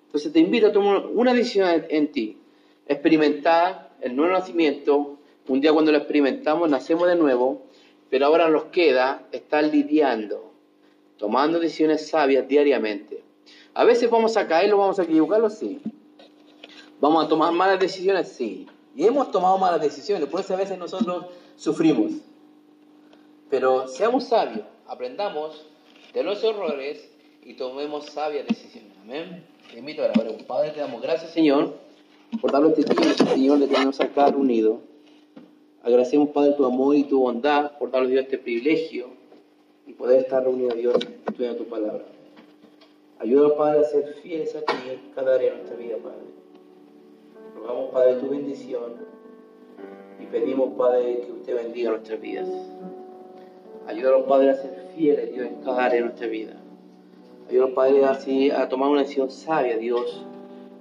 [0.07, 2.38] Entonces te invito a tomar una decisión en, ti.
[2.87, 5.19] Experimentar el nuevo nacimiento.
[5.49, 7.64] Un día cuando lo experimentamos, nacemos de nuevo
[8.14, 10.53] pero ahora nos queda estar lidiando,
[11.19, 13.25] tomando decisiones sabias diariamente.
[13.75, 15.81] A veces vamos a caer, lo vamos a equivocarlo, sí.
[17.01, 18.69] Vamos a tomar malas decisiones, sí.
[18.95, 22.12] Y hemos tomado malas decisiones, por eso a veces nosotros sufrimos.
[23.51, 25.66] Pero seamos sabios, aprendamos
[26.12, 27.11] de los errores
[27.42, 28.92] y tomemos sabias decisiones.
[29.03, 29.44] Amén.
[29.70, 30.47] Te invito a orar.
[30.47, 31.75] Padre, te damos gracias, Señor,
[32.40, 34.81] por darle este tiempo, Señor, de tenernos acá reunidos.
[35.83, 39.09] Agradecemos, Padre, tu amor y tu bondad por darnos, Dios, este privilegio
[39.87, 42.05] y poder estar reunidos, Dios, estudiando tu palabra.
[43.18, 44.75] Ayúdanos, Padre, a ser fieles a ti
[45.14, 46.18] cada área de nuestra vida, Padre.
[47.55, 48.94] Rogamos, Padre, tu bendición
[50.20, 52.49] y pedimos, Padre, que usted bendiga nuestras vidas.
[53.87, 56.57] Ayúdanos, Padre, a ser fieles, Dios, en cada área de nuestra vida.
[57.49, 60.25] Ayúdanos, Padre, así a tomar una decisión sabia, Dios,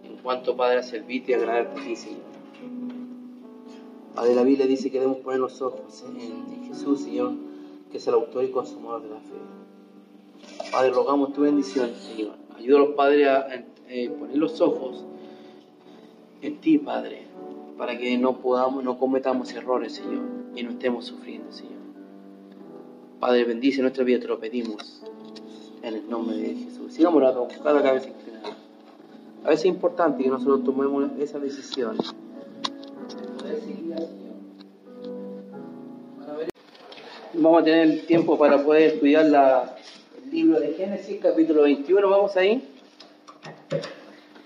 [0.03, 2.21] en cuanto, Padre, a servirte y agradarte a ti, Señor.
[4.15, 7.33] Padre, la Biblia dice que debemos poner los ojos en Jesús, Señor,
[7.91, 10.71] que es el autor y consumador de la fe.
[10.71, 12.33] Padre, rogamos tu bendición, Señor.
[12.55, 15.03] Ayúdanos, Padre, a eh, poner los ojos
[16.41, 17.27] en ti, Padre,
[17.77, 20.23] para que no podamos, no cometamos errores, Señor,
[20.55, 21.82] y no estemos sufriendo, Señor.
[23.25, 25.01] Padre, bendice nuestra vida, te lo pedimos,
[25.81, 26.91] en el nombre de Jesús.
[26.91, 28.57] Sigamos orando cada cabeza inclinada.
[29.45, 31.95] A veces es importante que nosotros tomemos esa decisión
[37.35, 39.77] Vamos a tener tiempo para poder estudiar la,
[40.21, 42.09] el libro de Génesis, capítulo 21.
[42.09, 42.61] Vamos ahí.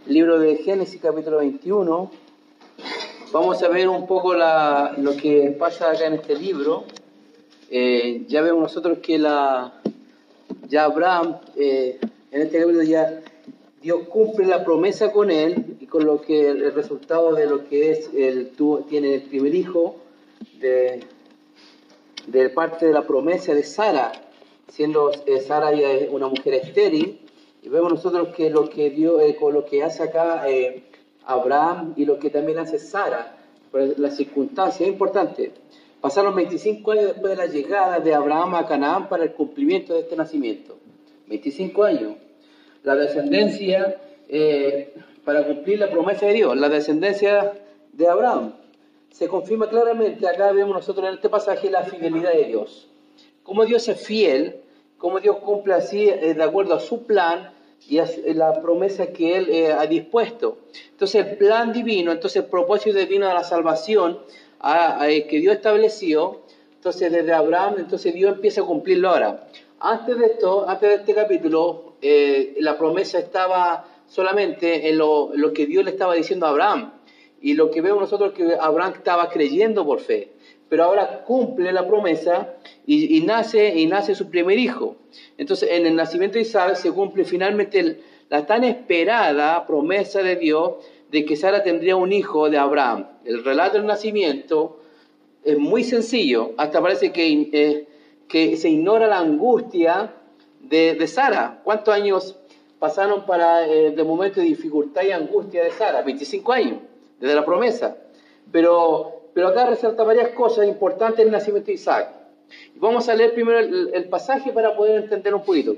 [0.05, 2.11] Libro de Génesis, capítulo 21.
[3.33, 6.85] Vamos a ver un poco lo que pasa acá en este libro.
[7.69, 9.81] Eh, ya vemos nosotros que la,
[10.67, 11.99] ya Abraham, eh,
[12.31, 13.21] en este capítulo ya
[13.81, 17.91] Dios cumple la promesa con él y con lo que el resultado de lo que
[17.91, 19.97] es, el, tú, tiene el primer hijo
[20.59, 21.01] de,
[22.27, 24.11] de parte de la promesa de Sara,
[24.67, 27.19] siendo eh, Sara ya una mujer estéril,
[27.61, 30.83] y vemos nosotros que lo que Dios, eh, con lo que hace acá eh,
[31.25, 33.37] Abraham y lo que también hace Sara,
[33.71, 35.51] por la circunstancia, es importante.
[36.07, 39.99] Pasaron 25 años después de la llegada de Abraham a Canaán para el cumplimiento de
[39.99, 40.77] este nacimiento.
[41.27, 42.13] 25 años.
[42.83, 44.93] La descendencia, eh,
[45.25, 47.51] para cumplir la promesa de Dios, la descendencia
[47.91, 48.53] de Abraham.
[49.11, 52.87] Se confirma claramente, acá vemos nosotros en este pasaje la fidelidad de Dios.
[53.43, 54.61] Cómo Dios es fiel,
[54.97, 57.51] cómo Dios cumple así eh, de acuerdo a su plan
[57.85, 60.59] y a la promesa que Él eh, ha dispuesto.
[60.89, 64.19] Entonces el plan divino, entonces el propósito divino de la salvación
[64.61, 66.41] que Dios estableció,
[66.75, 69.47] entonces desde Abraham, entonces Dios empieza a cumplirlo ahora.
[69.79, 75.65] Antes de esto, antes de este capítulo, eh, la promesa estaba solamente en lo, que
[75.65, 76.93] Dios le estaba diciendo a Abraham.
[77.41, 80.31] Y lo que vemos nosotros es que Abraham estaba creyendo por fe.
[80.69, 84.95] Pero ahora cumple la promesa y, nace, y nace su primer hijo.
[85.37, 90.73] Entonces, en el nacimiento de Isaac se cumple finalmente la tan esperada promesa de Dios
[91.11, 93.07] de que Sara tendría un hijo de Abraham.
[93.25, 94.79] El relato del nacimiento
[95.43, 97.87] es muy sencillo, hasta parece que, eh,
[98.27, 100.13] que se ignora la angustia
[100.59, 101.61] de, Sara.
[101.63, 102.35] ¿Cuántos años
[102.79, 106.01] pasaron para eh, de momento de dificultad y angustia de Sara?
[106.01, 106.79] 25 años,
[107.19, 107.97] desde la promesa.
[108.51, 112.09] Pero, pero acá resalta varias cosas importantes en el nacimiento de Isaac.
[112.75, 115.75] Vamos a leer primero el, pasaje para poder entender un poquito.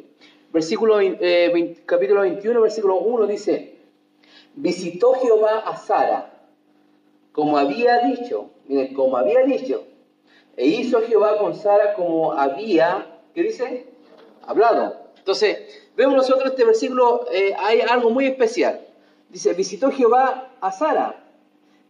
[0.52, 3.79] Versículo, eh, capítulo 21, versículo 1 dice,
[4.56, 6.34] visitó Jehová a Sara,
[7.32, 9.84] como había dicho, miren, como había dicho,
[10.58, 13.88] e hizo Jehová con Sara como había, ¿qué dice?
[14.46, 14.98] Hablado.
[15.18, 15.58] Entonces,
[15.96, 18.82] vemos nosotros este versículo, eh, hay algo muy especial.
[19.30, 21.24] Dice, visitó Jehová a Sara.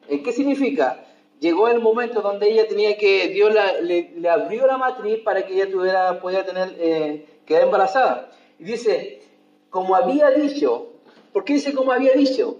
[0.08, 1.04] Eh, ¿Qué significa?
[1.39, 6.19] Llegó el momento donde ella tenía que, Dios le, abrió la matriz para que ella
[6.22, 8.30] pudiera tener, eh, quedar embarazada.
[8.60, 9.22] Y dice,
[9.69, 10.89] como había dicho,
[11.33, 12.57] ¿Por qué dice como había dicho?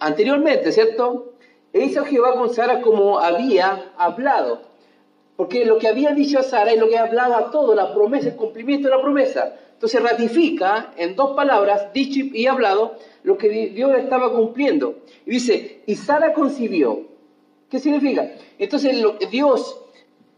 [0.00, 1.34] anteriormente, ¿cierto?
[1.72, 4.62] E hizo Jehová con Sara como había hablado.
[5.36, 8.36] Porque lo que había dicho a Sara es lo que hablaba todo, la promesa, el
[8.36, 9.56] cumplimiento de la promesa.
[9.72, 15.00] Entonces ratifica en dos palabras, dicho y hablado, lo que Dios estaba cumpliendo.
[15.26, 17.02] Y dice, y Sara concibió.
[17.68, 18.30] ¿Qué significa?
[18.58, 18.96] Entonces
[19.30, 19.80] Dios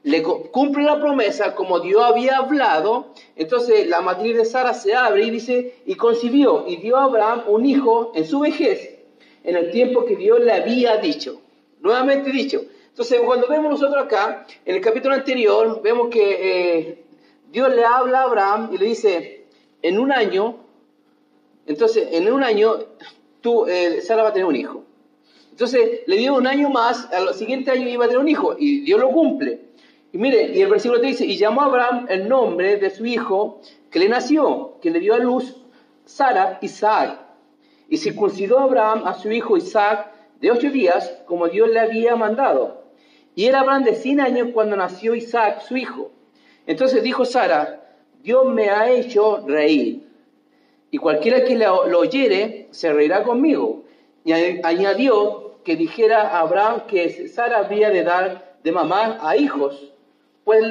[0.06, 5.24] le cumple la promesa como Dios había hablado, entonces la matriz de Sara se abre
[5.24, 9.00] y dice, y concibió y dio a Abraham un hijo en su vejez,
[9.42, 11.40] en el tiempo que Dios le había dicho,
[11.80, 12.62] nuevamente dicho.
[12.88, 17.04] Entonces cuando vemos nosotros acá, en el capítulo anterior, vemos que eh,
[17.50, 19.46] Dios le habla a Abraham y le dice,
[19.82, 20.54] en un año,
[21.66, 22.78] entonces en un año
[23.40, 24.84] tú, eh, Sara va a tener un hijo.
[25.50, 28.82] Entonces le dio un año más, al siguiente año iba a tener un hijo y
[28.82, 29.65] Dios lo cumple.
[30.16, 33.60] Y mire, y el versículo te dice, y llamó Abraham el nombre de su hijo
[33.90, 35.62] que le nació, que le dio a luz
[36.06, 37.20] Sara, Isaac.
[37.90, 42.84] Y circuncidó Abraham a su hijo Isaac de ocho días, como Dios le había mandado.
[43.34, 46.10] Y era Abraham de cien años cuando nació Isaac, su hijo.
[46.66, 47.82] Entonces dijo Sara,
[48.22, 50.08] Dios me ha hecho reír.
[50.90, 53.84] Y cualquiera que lo oyere se reirá conmigo.
[54.24, 59.92] Y añadió que dijera a Abraham que Sara había de dar de mamar a hijos
[60.46, 60.62] pues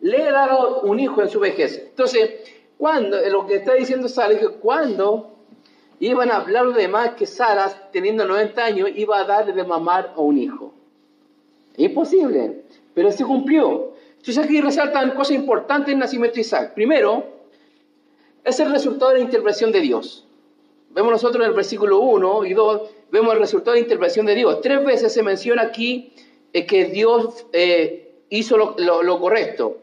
[0.00, 1.78] le he dado un hijo en su vejez.
[1.78, 2.28] Entonces,
[2.76, 5.36] cuando, lo que está diciendo Sara es que cuando
[6.00, 10.14] iban a hablar de más que Sara, teniendo 90 años, iba a darle de mamar
[10.16, 10.74] a un hijo.
[11.76, 13.92] Imposible, pero se cumplió.
[14.16, 16.74] Entonces aquí resaltan cosas importantes en el nacimiento de Isaac.
[16.74, 17.24] Primero,
[18.42, 20.26] es el resultado de la intervención de Dios.
[20.90, 22.82] Vemos nosotros en el versículo 1 y 2,
[23.12, 24.60] vemos el resultado de la intervención de Dios.
[24.62, 26.12] Tres veces se menciona aquí
[26.52, 29.78] eh, que Dios eh, hizo lo, correcto.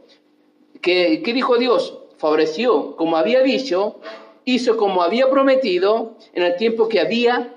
[0.82, 2.00] ¿Qué, dijo Dios?
[2.18, 4.00] Favoreció, como había dicho,
[4.44, 7.54] hizo como había prometido en el tiempo que había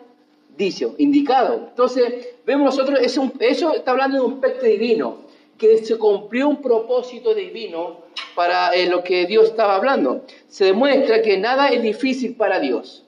[0.57, 1.69] dicho, indicado.
[1.71, 5.17] Entonces, vemos nosotros, eso está hablando de un aspecto divino,
[5.57, 8.03] que se cumplió un propósito divino
[8.35, 10.23] para eh, lo que Dios estaba hablando.
[10.47, 13.05] Se demuestra que nada es difícil para Dios.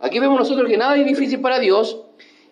[0.00, 2.02] Aquí vemos nosotros que nada es difícil para Dios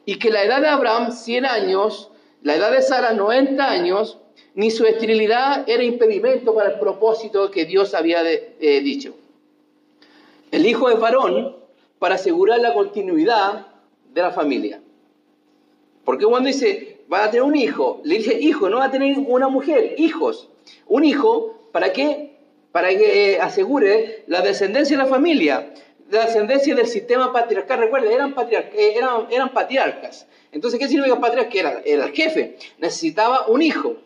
[0.04, 2.10] y que la edad de Abraham, 100 años,
[2.42, 4.18] la edad de Sara, 90 años,
[4.54, 9.14] ni su esterilidad era impedimento para el propósito que Dios había eh, dicho.
[10.50, 11.56] El hijo es varón
[11.98, 13.66] para asegurar la continuidad
[14.12, 14.80] de la familia.
[16.04, 18.00] Porque cuando dice va a tener un hijo.
[18.04, 20.48] Le dice, hijo, no va a tener una mujer, hijos.
[20.86, 22.36] Un hijo, ¿para qué?
[22.72, 25.72] Para que eh, asegure la descendencia de la familia,
[26.10, 27.80] la descendencia del sistema patriarcal.
[27.80, 30.26] Recuerden, eran, eh, eran, patriarcas.
[30.52, 31.82] Entonces, ¿qué significa patriarca?
[31.84, 32.56] Era el jefe.
[32.78, 33.96] Necesitaba un hijo.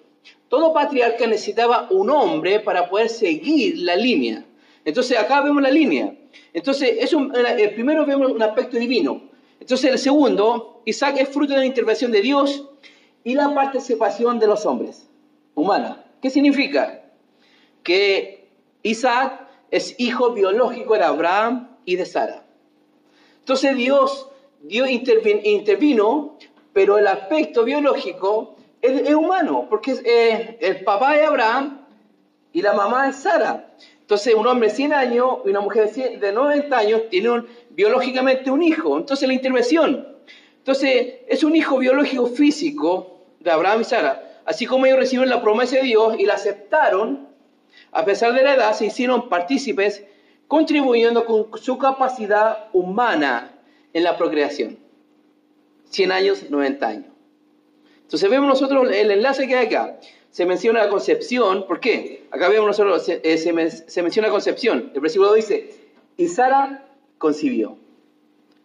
[0.48, 4.44] Todo patriarca necesitaba un hombre para poder seguir la línea.
[4.84, 6.14] Entonces, acá vemos la línea.
[6.54, 9.22] Entonces, es el primero vemos un aspecto divino.
[9.60, 12.66] Entonces, el segundo, Isaac es fruto de la intervención de Dios
[13.24, 15.06] y la participación de los hombres,
[15.54, 16.04] humana.
[16.22, 17.02] ¿Qué significa?
[17.82, 18.48] Que
[18.82, 22.44] Isaac es hijo biológico de Abraham y de Sara.
[23.40, 24.28] Entonces Dios,
[24.62, 26.38] Dios intervino,
[26.72, 31.80] pero el aspecto biológico es, humano, porque eh, el papá es Abraham
[32.52, 33.70] y la mamá es Sara.
[34.00, 38.62] Entonces un hombre de 100 años y una mujer de, 90 años tienen biológicamente un
[38.62, 38.96] hijo.
[38.96, 40.16] Entonces la intervención.
[40.58, 44.40] Entonces es un hijo biológico físico de Abraham y Sara.
[44.44, 47.28] Así como ellos recibieron la promesa de Dios y la aceptaron,
[47.92, 50.04] a pesar de la edad, se hicieron partícipes,
[50.46, 53.52] contribuyendo con su capacidad humana
[53.92, 54.78] en la procreación.
[55.90, 57.17] 100 años, 90 años.
[58.08, 60.00] Entonces vemos nosotros el enlace que hay acá.
[60.30, 62.24] Se menciona la concepción, ¿por qué?
[62.30, 64.90] Acá vemos nosotros, se, eh, se, concepción.
[64.94, 65.74] El versículo dice,
[66.16, 67.76] y Sara concibió.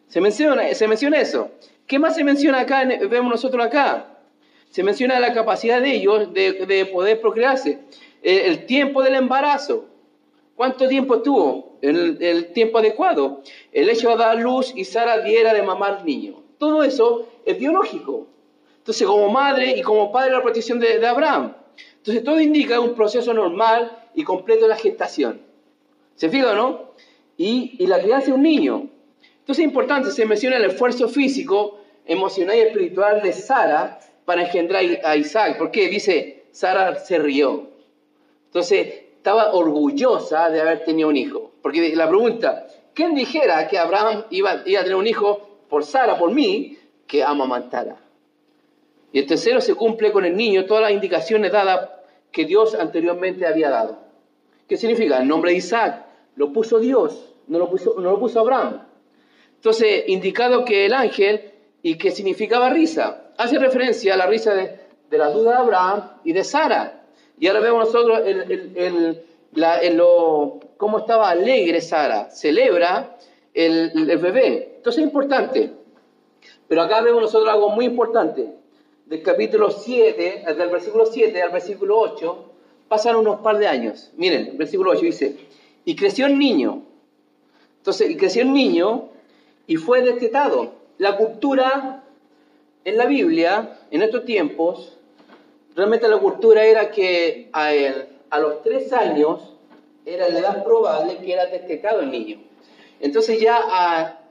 [0.08, 1.52] Se menciona, se menciona eso.
[1.88, 2.86] ¿Qué más se menciona acá?
[2.86, 4.14] Vemos nosotros acá
[4.74, 7.78] se menciona la capacidad de ellos de, poder procrearse.
[8.24, 9.86] El, tiempo del embarazo.
[10.56, 11.78] ¿Cuánto tiempo tuvo?
[11.84, 13.42] El, el, tiempo adecuado.
[13.72, 16.42] El hecho de dar luz y Sara diera de mamar niño.
[16.58, 18.26] Todo eso es biológico.
[18.84, 21.56] Entonces, como madre y como padre, la protección de, Abraham.
[22.00, 25.40] Entonces, todo indica un proceso normal y completo de la gestación.
[26.16, 26.92] ¿Se fija, no?
[27.38, 28.90] Y, la crianza de un niño.
[29.40, 34.84] Entonces, es importante, se menciona el esfuerzo físico, emocional y espiritual de Sara para engendrar
[35.06, 35.58] a Isaac.
[35.58, 35.88] ¿Por qué?
[35.88, 37.70] Dice, Sara se rió.
[38.48, 41.54] Entonces, estaba orgullosa de haber tenido un hijo.
[41.62, 46.32] Porque la pregunta, ¿quién dijera que Abraham iba, a tener un hijo por Sara, por
[46.32, 48.03] mí, que amamantara?
[49.14, 51.92] Y el tercero se cumple con el niño todas las indicaciones dadas
[52.32, 54.00] que Dios anteriormente había dado.
[54.68, 55.20] ¿Qué significa?
[55.20, 58.82] El nombre de Isaac lo puso Dios, no lo puso, no lo puso Abraham.
[59.56, 61.52] Entonces, indicado que el ángel
[61.84, 64.80] y que significaba risa hace referencia a la risa de,
[65.12, 67.04] la duda de Abraham y de Sara.
[67.40, 69.22] Y ahora vemos nosotros el,
[69.96, 73.18] lo, cómo estaba alegre Sara, celebra
[73.54, 74.74] el, bebé.
[74.78, 75.72] Entonces es importante.
[76.68, 78.63] Pero acá vemos nosotros algo muy importante.
[79.14, 82.46] Del capítulo 7, del versículo 7 al versículo 8,
[82.88, 84.10] pasan unos par de años.
[84.18, 85.36] Miren, el versículo 8 dice,
[85.86, 86.82] y creció el niño.
[87.78, 89.10] Entonces, y creció el niño
[89.68, 90.72] y fue destetado.
[90.98, 92.04] La cultura
[92.86, 94.98] en la Biblia, en estos tiempos,
[95.76, 99.54] realmente la cultura era que a, él, a los tres años
[100.08, 102.40] era la edad probable que era destetado el niño.
[103.00, 104.22] Entonces ya ah,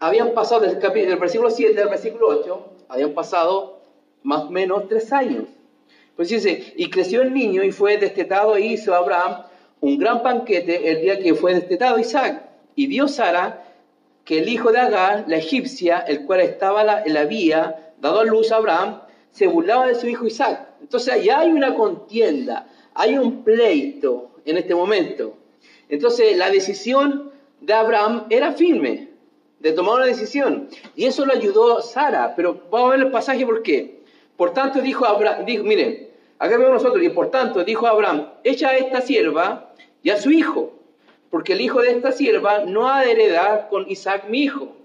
[0.00, 3.75] habían pasado del, del versículo 7 al versículo 8, habían pasado
[4.26, 5.44] más o menos tres años.
[6.16, 9.44] Pues dice, y creció el niño y fue destetado e hizo Abraham
[9.80, 12.42] un gran banquete el día que fue destetado Isaac.
[12.74, 13.64] Y vio Sara
[14.24, 18.24] que el hijo de Agar, la egipcia, el cual estaba en la vía, dado a
[18.24, 20.70] luz a Abraham, se burlaba de su hijo Isaac.
[20.80, 25.36] Entonces ya hay una contienda, hay un pleito en este momento.
[25.88, 29.10] Entonces la decisión de Abraham era firme,
[29.60, 30.68] de tomar una decisión.
[30.96, 33.95] Y eso lo ayudó Sara, pero vamos a ver el pasaje por qué.
[34.36, 38.70] Por tanto dijo Abraham, dijo, miren, acá vemos nosotros, y por tanto dijo Abraham, echa
[38.70, 39.72] a esta sierva
[40.02, 40.72] y a su hijo,
[41.30, 44.76] porque el hijo de esta sierva no ha de heredar con Isaac mi hijo.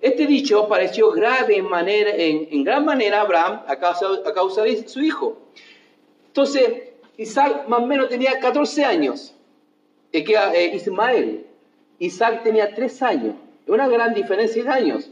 [0.00, 4.62] Este dicho pareció grave en, manera, en, gran manera a Abraham a causa, a causa
[4.62, 5.38] de su hijo.
[6.26, 9.34] Entonces, Isaac más o menos tenía 14 años,
[10.12, 11.46] que eh, Ismael.
[11.98, 13.34] Isaac tenía 3 años,
[13.66, 15.10] una gran diferencia de años.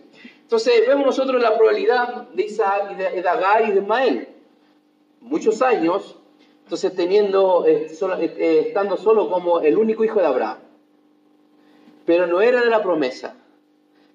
[0.52, 4.28] Entonces, vemos nosotros la probabilidad de Isaac y de, Agar y de Ismael.
[5.22, 6.18] Muchos años,
[6.64, 10.58] entonces teniendo, eh, eh, estando solo como el único hijo de Abraham.
[12.04, 13.34] Pero no era de la promesa.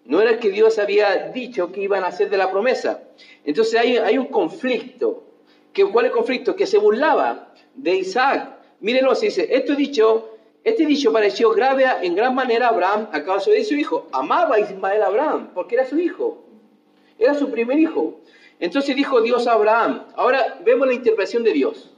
[0.06, 3.02] No era que Dios había dicho que iban a hacer de la promesa.
[3.44, 5.24] Entonces hay, un conflicto.
[5.74, 6.56] ¿Qué, ¿Cuál es el conflicto?
[6.56, 8.60] Que se burlaba de Isaac.
[8.80, 10.37] Mírenlo, se dice, esto dicho,
[10.68, 14.08] este dicho pareció grave en gran manera a Abraham a causa de su hijo.
[14.12, 16.44] Amaba a Ismael a Abraham porque era su hijo.
[17.18, 18.20] Era su primer hijo.
[18.60, 20.04] Entonces dijo Dios a Abraham.
[20.16, 21.90] Ahora vemos la intervención de Dios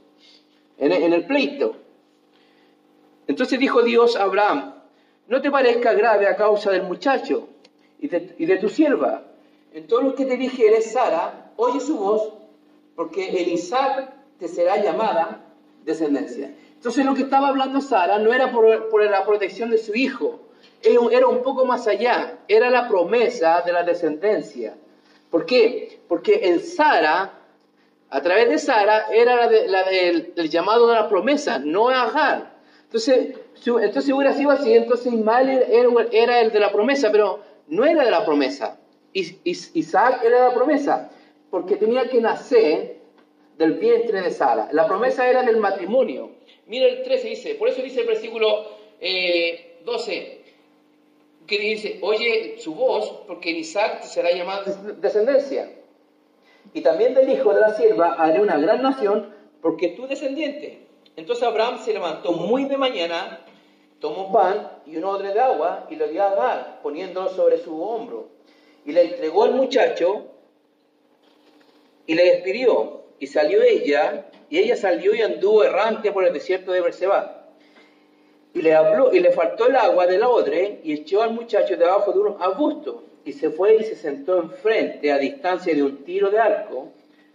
[0.78, 1.74] en en el pleito.
[3.26, 4.74] Entonces dijo Dios a Abraham,
[5.26, 7.48] no te parezca grave a causa del muchacho
[7.98, 9.24] y de, tu sierva.
[9.72, 12.32] En todo lo que te dijere Sara, oye su voz,
[12.94, 15.44] porque el Isaac te será llamada
[15.84, 16.54] descendencia.
[16.80, 20.40] Entonces lo que estaba hablando Sara no era por, la protección de su hijo,
[20.80, 24.78] era un poco más allá, era la promesa de la descendencia.
[25.28, 26.00] ¿Por qué?
[26.08, 27.34] Porque en Sara,
[28.08, 32.54] a través de Sara, era la, del, el llamado de la promesa, no Agar.
[32.84, 33.34] Entonces,
[33.66, 35.66] entonces hubiera sido así, entonces Ismael
[36.12, 38.78] era, el de la promesa, pero no era de la promesa.
[39.12, 41.10] Isaac era de la promesa,
[41.50, 43.00] porque tenía que nacer
[43.58, 44.70] del vientre de Sara.
[44.72, 46.39] La promesa era del matrimonio.
[46.70, 48.68] Mira el 13 dice, por eso dice el versículo
[49.84, 50.40] 12, eh,
[51.44, 54.62] que dice, oye su voz, porque en Isaac será llamada
[55.00, 55.68] descendencia.
[56.72, 60.86] Y también del hijo de la sierva haré una gran nación, porque tu descendiente.
[61.16, 63.40] Entonces Abraham se levantó muy de mañana,
[63.98, 67.82] tomó pan y un odre de agua y lo dio a Agar, poniéndolo sobre su
[67.82, 68.28] hombro.
[68.86, 70.26] Y le entregó al muchacho
[72.06, 72.99] y le despidió.
[73.20, 77.46] Y salió ella, y ella salió y anduvo errante por el desierto de Berseba.
[78.54, 82.12] Y le habló, y le faltó el agua del odre, y echó al muchacho debajo
[82.12, 83.04] de un arbusto.
[83.24, 86.88] Y se fue y se sentó enfrente, a distancia de un tiro de arco,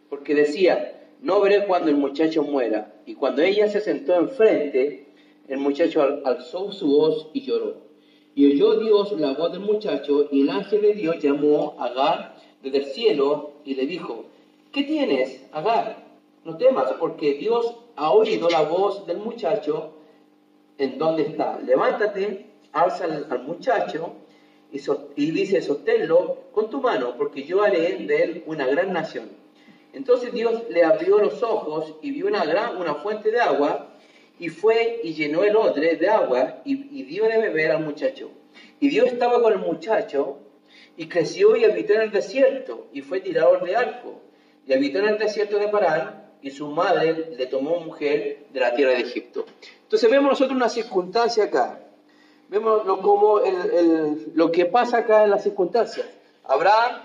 [0.10, 2.92] porque decía, no veré cuando el muchacho muera.
[3.06, 5.06] Y cuando ella se sentó enfrente,
[5.48, 7.86] el muchacho alzó su voz y lloró.
[8.34, 12.36] Y oyó Dios la voz del muchacho, y el ángel de Dios llamó a Agar
[12.64, 14.26] desde el cielo y le dijo,
[14.76, 16.04] ¿qué tienes, Agar?
[16.44, 19.94] No temas, porque Dios ha oído la voz del muchacho
[20.78, 21.58] en donde está.
[21.62, 24.16] Levántate, alza al, muchacho
[24.74, 24.82] y,
[25.16, 29.30] y dice, sosténlo con tu mano, porque yo haré de él una gran nación.
[29.94, 33.94] Entonces Dios le abrió los ojos y vio una gran una fuente de agua
[34.38, 38.30] y fue y llenó el odre de agua y, dio de beber al muchacho.
[38.82, 40.40] Y Dios estaba con el muchacho
[40.98, 44.26] y creció y habitó en el desierto y fue tirador de arco
[44.68, 48.76] y habitó en el desierto de Parán y su madre le tomó mujer de la
[48.76, 49.46] tierra de Egipto.
[49.84, 51.80] Entonces vemos nosotros una circunstancia acá.
[52.50, 53.42] Vemos lo, como
[54.34, 56.06] lo que pasa acá en las circunstancias.
[56.44, 57.02] Abraham,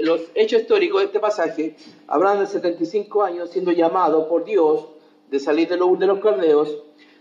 [0.00, 1.76] los, hechos históricos de este pasaje,
[2.06, 4.86] Abraham de 75 años siendo llamado por Dios
[5.30, 6.78] de salir de los, de los caldeos,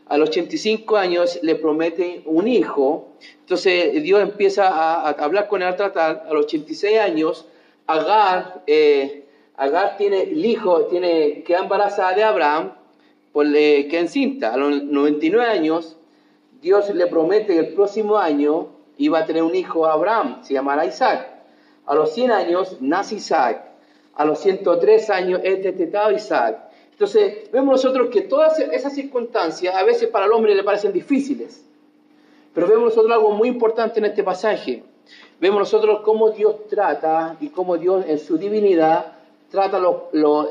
[0.07, 3.09] a los 85 años le promete un hijo,
[3.41, 7.45] entonces Dios empieza a, hablar con él, a tratar, a los 86 años,
[7.85, 9.25] Agar, eh,
[9.59, 12.71] Agar tiene el hijo, tiene, queda embarazada de Abraham,
[13.33, 15.97] pues le queda encinta, a los 99 años,
[16.61, 20.53] Dios le promete que el próximo año iba a tener un hijo a Abraham, se
[20.53, 21.27] llamará Isaac.
[21.85, 23.65] A los 100 años nace Isaac.
[24.15, 26.57] A los 103 años es destetado Isaac.
[26.93, 31.65] Entonces, vemos nosotros que todas esas circunstancias a veces para el hombre le parecen difíciles.
[32.53, 34.83] Pero vemos nosotros algo muy importante en este pasaje.
[35.41, 39.18] Vemos nosotros cómo Dios trata y cómo Dios en su divinidad
[39.49, 39.81] trata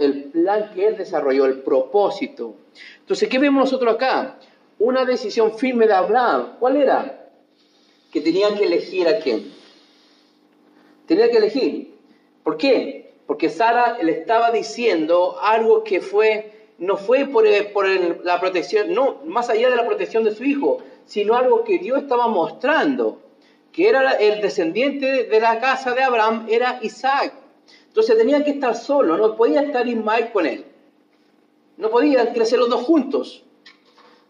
[0.01, 2.55] el plan que Él desarrolló, el propósito.
[3.01, 4.38] Entonces, ¿qué vemos nosotros acá?
[4.78, 6.57] Una decisión firme de Abraham.
[6.59, 7.30] ¿Cuál era?
[8.12, 9.53] Que tenía que elegir a quién.
[11.07, 11.94] Tenía que elegir.
[12.42, 13.14] ¿Por qué?
[13.26, 17.88] Porque Sara le estaba diciendo algo que fue, no fue por, por
[18.24, 22.03] la protección, no, más allá de la protección de su hijo, sino algo que Dios
[22.03, 23.20] estaba mostrando,
[23.72, 27.34] que era el descendiente de la casa de Abraham, era Isaac.
[27.99, 30.64] Entonces tenía que estar solo, no podía estar Ismael con él.
[31.78, 33.42] No podían crecer los dos juntos.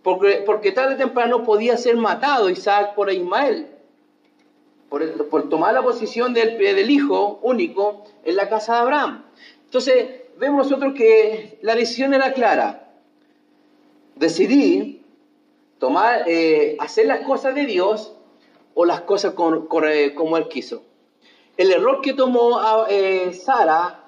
[0.02, 3.66] Porque, porque tarde o temprano podía ser matado Isaac por Ismael
[4.88, 9.24] por, tomar la posición del, del hijo único en la casa de Abraham.
[9.66, 12.94] Entonces, vemos nosotros que la decisión era clara.
[14.16, 15.02] Decidí
[15.78, 18.14] tomar, eh, hacer las cosas de Dios
[18.72, 20.87] o las cosas como Él quiso.
[21.58, 24.04] El error que tomó eh, Sara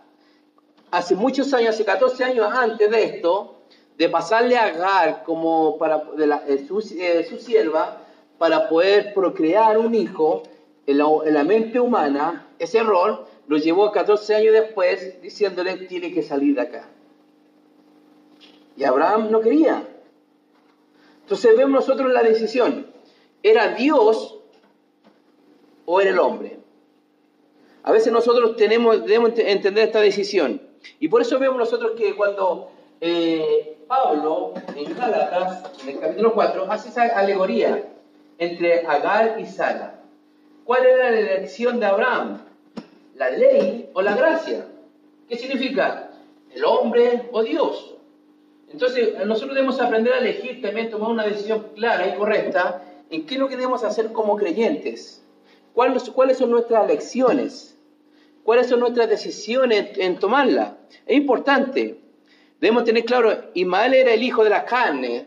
[0.92, 3.57] hace muchos años, hace 14 años antes de esto,
[3.98, 8.03] de pasarle a Agar como para, de su, su sierva
[8.38, 10.44] para poder procrear un hijo,
[10.86, 10.98] en
[11.34, 16.61] la, mente humana, ese error lo llevó 14 años después diciéndole, tiene que salir de
[16.61, 16.88] acá.
[18.76, 19.86] Y Abraham no quería.
[21.22, 22.86] Entonces vemos nosotros la decisión.
[23.42, 24.38] ¿Era Dios
[25.84, 26.59] o era el hombre?
[27.91, 30.61] A veces nosotros tenemos, debemos entender esta decisión.
[31.01, 32.70] Y por eso vemos nosotros que cuando
[33.01, 37.82] eh, Pablo, en Gálatas, en el capítulo 4, hace esa alegoría
[38.38, 40.05] entre Agar y Sara.
[40.64, 42.43] ¿Cuál era la elección de Abraham?
[43.16, 44.68] ¿La ley o la gracia?
[45.28, 46.12] ¿Qué significa?
[46.55, 47.97] ¿El hombre o Dios?
[48.70, 53.34] Entonces, nosotros debemos aprender a elegir también, tomar una decisión clara y correcta en qué
[53.34, 55.24] es lo que debemos hacer como creyentes.
[55.74, 57.69] ¿Cuáles, son nuestras elecciones?
[58.51, 60.78] Cuáles son nuestras decisiones en, tomarla.
[61.07, 62.01] Es importante.
[62.61, 65.26] Debemos tener claro, Ismael era el hijo de la carne,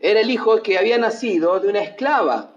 [0.00, 2.54] era el hijo que había nacido de una esclava.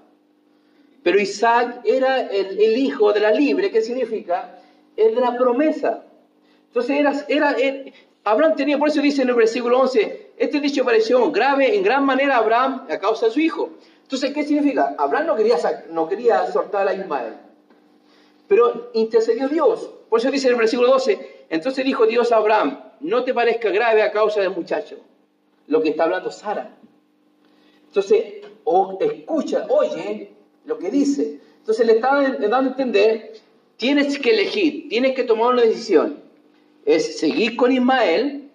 [1.03, 4.59] Pero Isaac era el, hijo de la libre, ¿qué significa?
[4.95, 6.05] El de la promesa.
[6.67, 7.57] Entonces era, era,
[8.23, 12.05] Abraham tenía, por eso dice en el versículo 11, este dicho pareció grave en gran
[12.05, 13.71] manera a Abraham a causa de su hijo.
[14.03, 14.95] Entonces, ¿qué significa?
[14.97, 15.57] Abraham no quería,
[15.91, 17.33] no quería soltar a Ismael,
[18.47, 19.89] pero intercedió Dios.
[20.09, 24.01] Por eso dice el versículo 12, entonces dijo Dios a Abraham, no te parezca grave
[24.01, 24.97] a causa del muchacho,
[25.67, 26.77] lo que está hablando Sara.
[27.87, 30.31] Entonces, o escucha, oye
[30.65, 31.39] lo que dice.
[31.59, 33.33] Entonces le estaba dando a entender,
[33.77, 36.19] tienes que elegir, tienes que tomar una decisión.
[36.85, 38.51] Es seguir con Ismael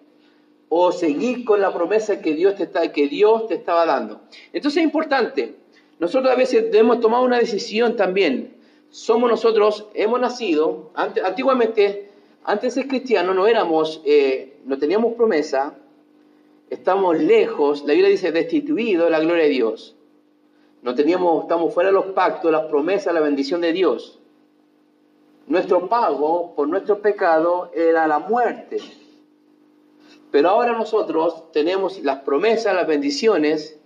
[0.69, 4.21] o seguir con la promesa que Dios te, está, que Dios te estaba dando.
[4.53, 5.55] Entonces es importante.
[5.99, 8.55] Nosotros a veces debemos tomar una decisión también.
[8.91, 12.09] Somos nosotros, hemos nacido, antiguamente,
[12.43, 15.75] antes de ser cristianos, no éramos, eh, no teníamos promesa,
[16.69, 19.95] estamos lejos, la Biblia dice destituido de la gloria de Dios.
[20.81, 24.19] No teníamos, estamos fuera de los pactos, las promesas, la bendición de Dios.
[25.47, 28.79] Nuestro pago por nuestro pecado era la muerte.
[30.31, 33.79] Pero ahora nosotros tenemos las promesas, las bendiciones,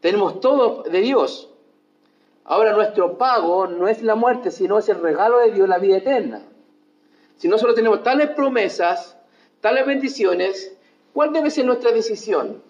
[0.00, 1.51] tenemos todo de Dios.
[2.44, 5.98] Ahora nuestro pago no es la muerte, sino es el regalo de Dios, la vida
[5.98, 6.42] eterna.
[7.36, 9.16] Si nosotros tenemos tales promesas,
[9.60, 10.72] tales bendiciones,
[11.12, 12.62] ¿cuál debe ser nuestra decisión?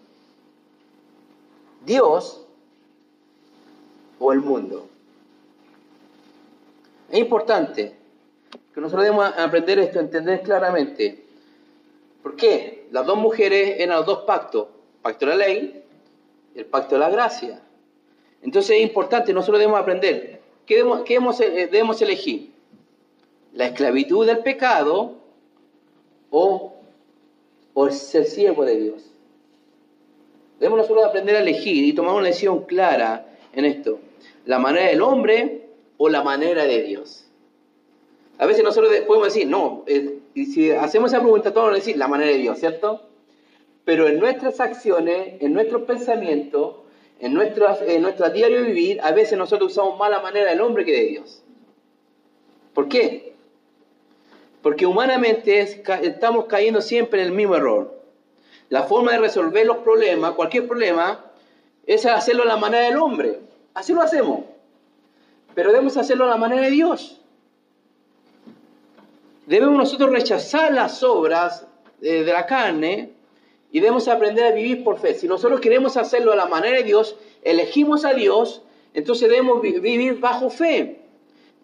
[1.84, 2.46] ¿Dios
[4.18, 4.88] o el mundo?
[7.10, 7.96] Es importante
[8.74, 11.24] que nosotros debemos aprender esto, entender claramente.
[12.22, 12.88] ¿Por qué?
[12.90, 14.68] Las dos mujeres eran los dos pactos,
[15.02, 15.84] pacto de la ley
[16.54, 17.60] y el pacto de la gracia.
[18.42, 20.40] Entonces es importante, nosotros debemos aprender.
[20.66, 22.50] ¿Qué debemos, eh, debemos elegir?
[23.52, 25.16] ¿La esclavitud del pecado
[26.30, 26.74] o,
[27.74, 29.12] o ser siervo de Dios?
[30.58, 33.98] Debemos nosotros aprender a elegir y tomar una decisión clara en esto.
[34.44, 37.26] ¿La manera del hombre o la manera de Dios?
[38.38, 41.80] A veces nosotros podemos decir, no, eh, y si hacemos esa pregunta, todos vamos a
[41.80, 43.02] decir la manera de Dios, ¿cierto?
[43.84, 46.76] Pero en nuestras acciones, en nuestros pensamientos,
[47.22, 50.84] en, nuestras, en nuestro diario vivir, a veces nosotros usamos más la manera del hombre
[50.84, 51.42] que de Dios.
[52.74, 53.32] ¿Por qué?
[54.60, 57.98] Porque humanamente estamos cayendo siempre en el mismo error.
[58.68, 61.24] La forma de resolver los problemas, cualquier problema,
[61.86, 63.40] es hacerlo a la manera del hombre.
[63.72, 64.44] Así lo hacemos.
[65.54, 67.22] Pero debemos hacerlo a la manera de Dios
[69.46, 71.66] debemos nosotros rechazar las obras
[72.00, 73.12] de, la carne
[73.72, 75.14] y debemos aprender a vivir por fe.
[75.14, 78.62] Si nosotros queremos hacerlo a la manera de Dios, elegimos a Dios,
[78.94, 81.00] entonces debemos vivir bajo fe.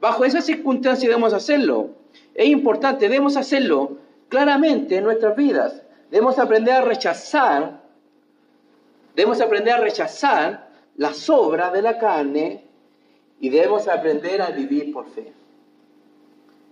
[0.00, 1.90] Bajo esas circunstancias debemos hacerlo.
[2.34, 3.98] Es importante, debemos hacerlo
[4.28, 5.82] claramente en nuestras vidas.
[6.10, 7.82] Debemos aprender a rechazar,
[9.14, 12.64] debemos aprender a rechazar las obras de la carne
[13.38, 15.32] y debemos aprender a vivir por fe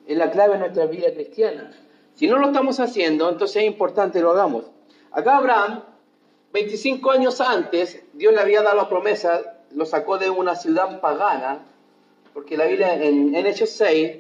[0.07, 1.73] es la clave de nuestra vida cristiana.
[2.15, 4.65] Si no lo estamos haciendo, entonces es importante que lo hagamos.
[5.17, 5.83] Acá Abraham,
[6.53, 11.61] 25 años antes, Dios le había dado la promesa, lo sacó de una ciudad pagana,
[12.35, 14.19] porque la Biblia en, Hechos 6,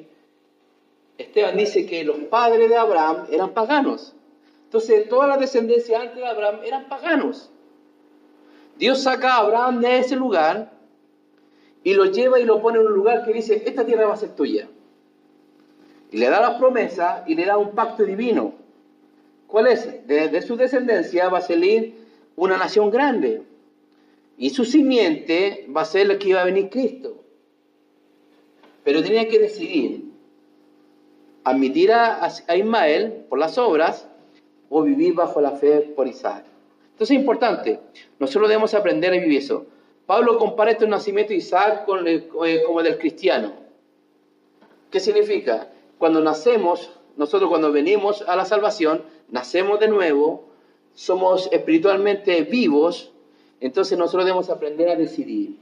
[1.18, 4.14] Esteban dice que los padres de Abraham eran paganos.
[4.64, 7.50] Entonces, toda la descendencia antes de Abraham eran paganos.
[8.78, 10.72] Dios saca a Abraham de ese lugar
[11.84, 14.16] y lo lleva y lo pone en un lugar que dice, esta tierra va a
[14.16, 14.66] ser tuya.
[16.10, 18.64] Y le da la promesa y le da un pacto divino.
[19.56, 20.06] ¿Cuál es?
[20.06, 21.94] De, su descendencia va a salir
[22.36, 23.40] una nación grande.
[24.36, 27.24] Y su simiente va a ser la que iba a venir Cristo.
[28.84, 30.10] Pero tenía que decidir
[31.42, 34.06] admitir a, a Ismael por las obras
[34.68, 36.44] o vivir bajo la fe por Isaac.
[36.92, 37.80] Entonces es importante,
[38.18, 39.64] nosotros debemos aprender a vivir eso.
[40.04, 43.54] Pablo compara este nacimiento de Isaac con el, eh, como el del cristiano.
[44.90, 45.70] ¿Qué significa?
[45.96, 50.44] Cuando nacemos, nosotros cuando venimos a la salvación, nacemos de nuevo,
[50.94, 53.12] somos espiritualmente vivos,
[53.60, 55.56] entonces nosotros debemos aprender a decidir.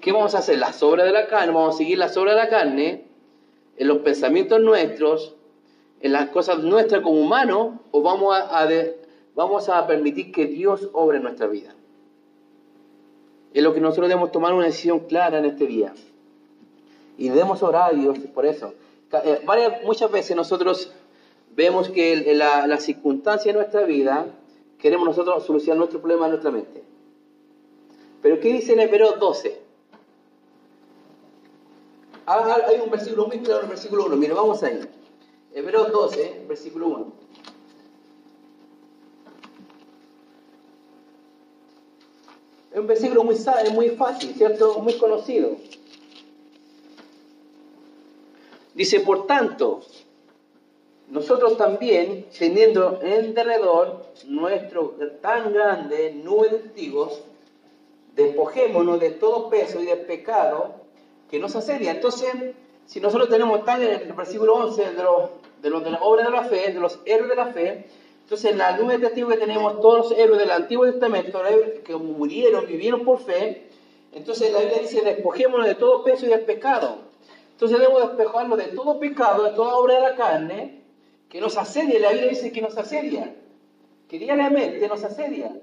[0.00, 0.58] ¿Qué vamos a hacer?
[0.58, 3.04] Las obras de la carne, vamos a seguir las obras de la carne,
[3.76, 5.34] en los pensamientos nuestros,
[6.00, 8.68] en las cosas nuestras como humanos, o vamos a,
[9.34, 11.74] vamos a permitir que Dios obre en nuestra vida.
[13.54, 15.94] Es lo que nosotros debemos tomar una decisión clara en este día.
[17.16, 18.74] Y debemos orar a Dios por eso.
[19.24, 19.40] Eh,
[19.84, 20.92] muchas veces nosotros
[21.58, 24.26] vemos que la, circunstancia de nuestra vida,
[24.78, 26.84] queremos nosotros solucionar nuestro problema en nuestra mente.
[28.22, 29.60] Pero ¿qué dice en Hebreos 12?
[32.26, 34.16] Ah, hay un versículo muy claro en el versículo 1.
[34.16, 34.78] Mire, vamos ahí.
[35.52, 37.12] Hebreos 12, versículo 1.
[42.70, 43.34] Es un versículo muy,
[43.74, 44.78] muy fácil, ¿cierto?
[44.78, 45.56] Muy conocido.
[48.76, 49.82] Dice, por tanto,
[51.10, 57.22] nosotros también, teniendo en derredor nuestro tan grande nube de testigos,
[58.14, 60.74] despojémonos de todo peso y de pecado
[61.30, 61.92] que nos asedia.
[61.92, 62.30] Entonces,
[62.84, 65.30] si nosotros tenemos tan en el versículo 11 de, los,
[65.62, 67.86] de, de la obra de la fe, de los héroes de la fe,
[68.22, 71.40] entonces en la nube de testigos que tenemos todos los héroes del Antiguo Testamento,
[71.84, 73.68] que murieron, vivieron por fe,
[74.12, 76.98] entonces la Biblia dice, despojémonos de todo peso y de pecado.
[77.52, 80.82] Entonces debemos despejarnos de todo pecado, de toda obra de la carne,
[81.28, 81.98] que nos asedia.
[82.00, 83.34] La Biblia dice que nos asedia,
[84.08, 85.60] que diariamente nos asedia.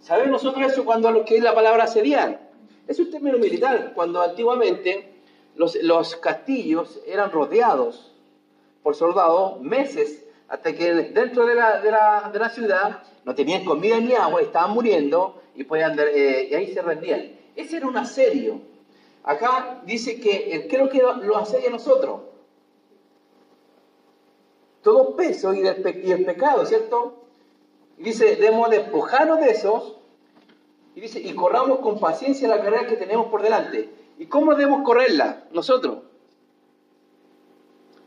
[0.00, 2.50] ¿Sabemos nosotros eso cuando lo que es la palabra asediar?
[2.88, 5.14] Es un término militar, cuando antiguamente
[5.54, 8.12] los, los castillos eran rodeados
[8.82, 13.64] por soldados meses, hasta que dentro de la, de la, de la ciudad no tenían
[13.64, 17.32] comida ni agua, estaban muriendo y, podían, eh, y ahí se rendían.
[17.54, 18.60] Ese era un asedio.
[19.22, 22.31] Acá dice que creo que lo asedia a nosotros.
[24.82, 27.22] Todo peso y, y el pecado, ¿cierto?
[27.98, 29.96] Y dice, debemos despojarnos de esos.
[30.94, 33.90] Y dice, y corramos con paciencia la carrera que tenemos por delante.
[34.18, 35.44] ¿Y cómo debemos correrla?
[35.52, 35.98] Nosotros.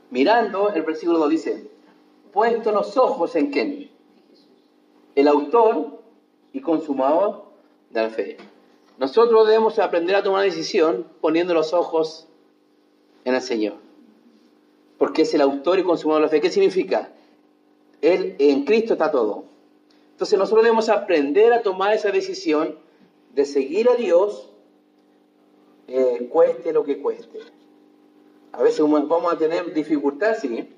[0.10, 1.72] Mirando, el versículo 2 dice,
[2.32, 3.92] puesto los ojos en quién?
[5.16, 6.00] El autor
[6.54, 7.46] y consumador
[7.90, 8.38] de la fe.
[8.98, 12.28] Nosotros debemos aprender a tomar decisión poniendo los ojos
[13.24, 13.85] en el Señor.
[14.98, 16.42] Porque es el autor y consumador de la fe.
[16.42, 17.12] ¿Qué significa?
[18.02, 19.46] Él, en Cristo está todo.
[20.12, 22.78] Entonces nosotros debemos aprender a tomar esa decisión
[23.34, 24.50] de seguir a Dios,
[25.88, 27.40] eh, cueste lo que cueste.
[28.54, 30.70] A veces vamos a tener dificultad, sí.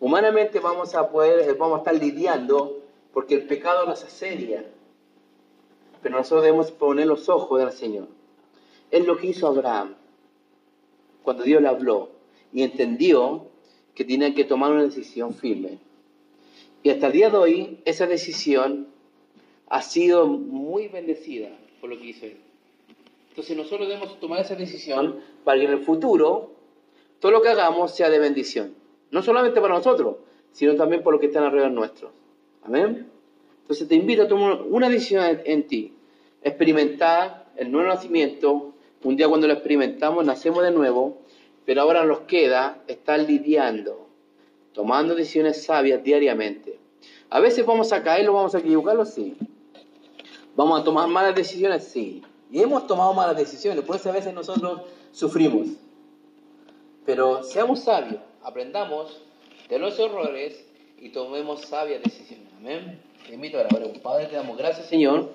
[0.00, 2.82] Humanamente vamos a poder, eh, vamos a estar lidiando
[3.14, 4.66] porque el pecado nos asedia.
[6.02, 8.08] Pero nosotros debemos poner los ojos en el Señor.
[8.90, 9.94] Es lo que hizo Abraham
[11.22, 12.10] cuando Dios le habló
[12.52, 13.46] y entendió
[13.94, 15.78] que tenía que tomar una decisión firme.
[16.82, 18.88] Y hasta el día de hoy, esa decisión
[19.68, 22.36] ha sido muy bendecida por lo que hizo él.
[23.30, 26.52] Entonces nosotros debemos tomar esa decisión para que en el futuro
[27.20, 28.74] todo lo que hagamos sea de bendición.
[29.10, 30.16] No solamente para nosotros,
[30.52, 32.12] sino también por los que están alrededor nuestro.
[32.62, 33.08] Amén.
[33.62, 35.92] Entonces te invito a tomar una decisión en ti.
[36.42, 38.74] Experimentar el nuevo nacimiento.
[39.04, 41.18] Un día cuando lo experimentamos nacemos de nuevo,
[41.68, 44.08] pero ahora nos queda estar lidiando
[44.72, 46.78] tomando decisiones sabias diariamente.
[47.28, 49.36] A veces vamos a caer, lo vamos a equivocarlo, sí.
[50.56, 52.22] Vamos a tomar malas decisiones, sí.
[52.50, 54.80] Y hemos tomado malas decisiones, por eso a veces nosotros
[55.12, 55.68] sufrimos.
[57.04, 59.20] Pero seamos sabios, aprendamos
[59.68, 60.64] de los errores
[60.98, 62.48] y tomemos sabias decisiones.
[62.56, 62.98] Amén.
[63.26, 63.92] Te invito a orar.
[64.02, 65.34] Padre, te damos gracias, Señor,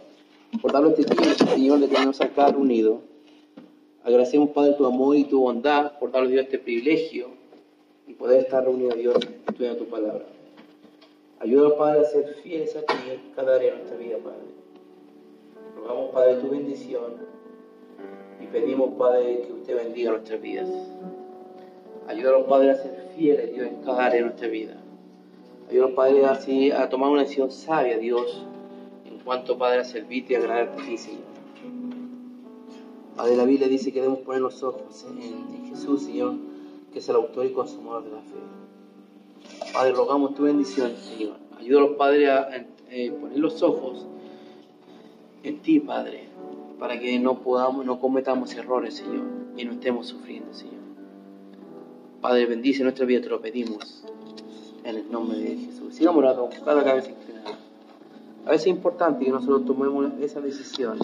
[0.63, 3.01] por darnos este tiempo, Señor, de tenernos acá reunidos.
[4.03, 7.27] Agradecemos, Padre, tu amor y tu bondad por darnos Dios este privilegio
[8.05, 10.25] y poder estar reunido a Dios estudiando tu palabra.
[11.39, 14.39] Ayúdanos, Padre, a ser fieles a ti en cada área de nuestra vida, Padre.
[15.77, 17.13] Rogamos, Padre, tu bendición
[18.41, 20.69] y pedimos, Padre, que usted bendiga nuestras vidas.
[22.07, 24.77] Ayúdanos, Padre, a ser fieles, Dios, en cada área de nuestra vida.
[25.69, 28.45] Ayúdanos, Padre, así a tomar una decisión sabia, Dios,
[29.05, 31.32] en cuanto, Padre, a servirte y agradarte a ti, Señor.
[33.15, 36.35] Padre, la Biblia dice que debemos poner los ojos en Jesús, Señor
[36.93, 39.73] que es el autor y consumador de la fe.
[39.73, 41.37] Padre, rogamos tu bendición, Señor.
[41.57, 44.05] Ayúdanos, Padre, a eh, poner los ojos
[45.41, 46.29] en ti, Padre,
[46.79, 49.23] para que no podamos, no cometamos errores, Señor,
[49.57, 50.83] y no estemos sufriendo, Señor.
[52.21, 54.05] Padre, bendice nuestra vida, te lo pedimos,
[54.83, 55.95] en el nombre de Jesús.
[55.95, 57.57] Sigamos orando, cada cabeza inclinada.
[58.45, 60.99] A veces es importante que nosotros tomemos esa decisión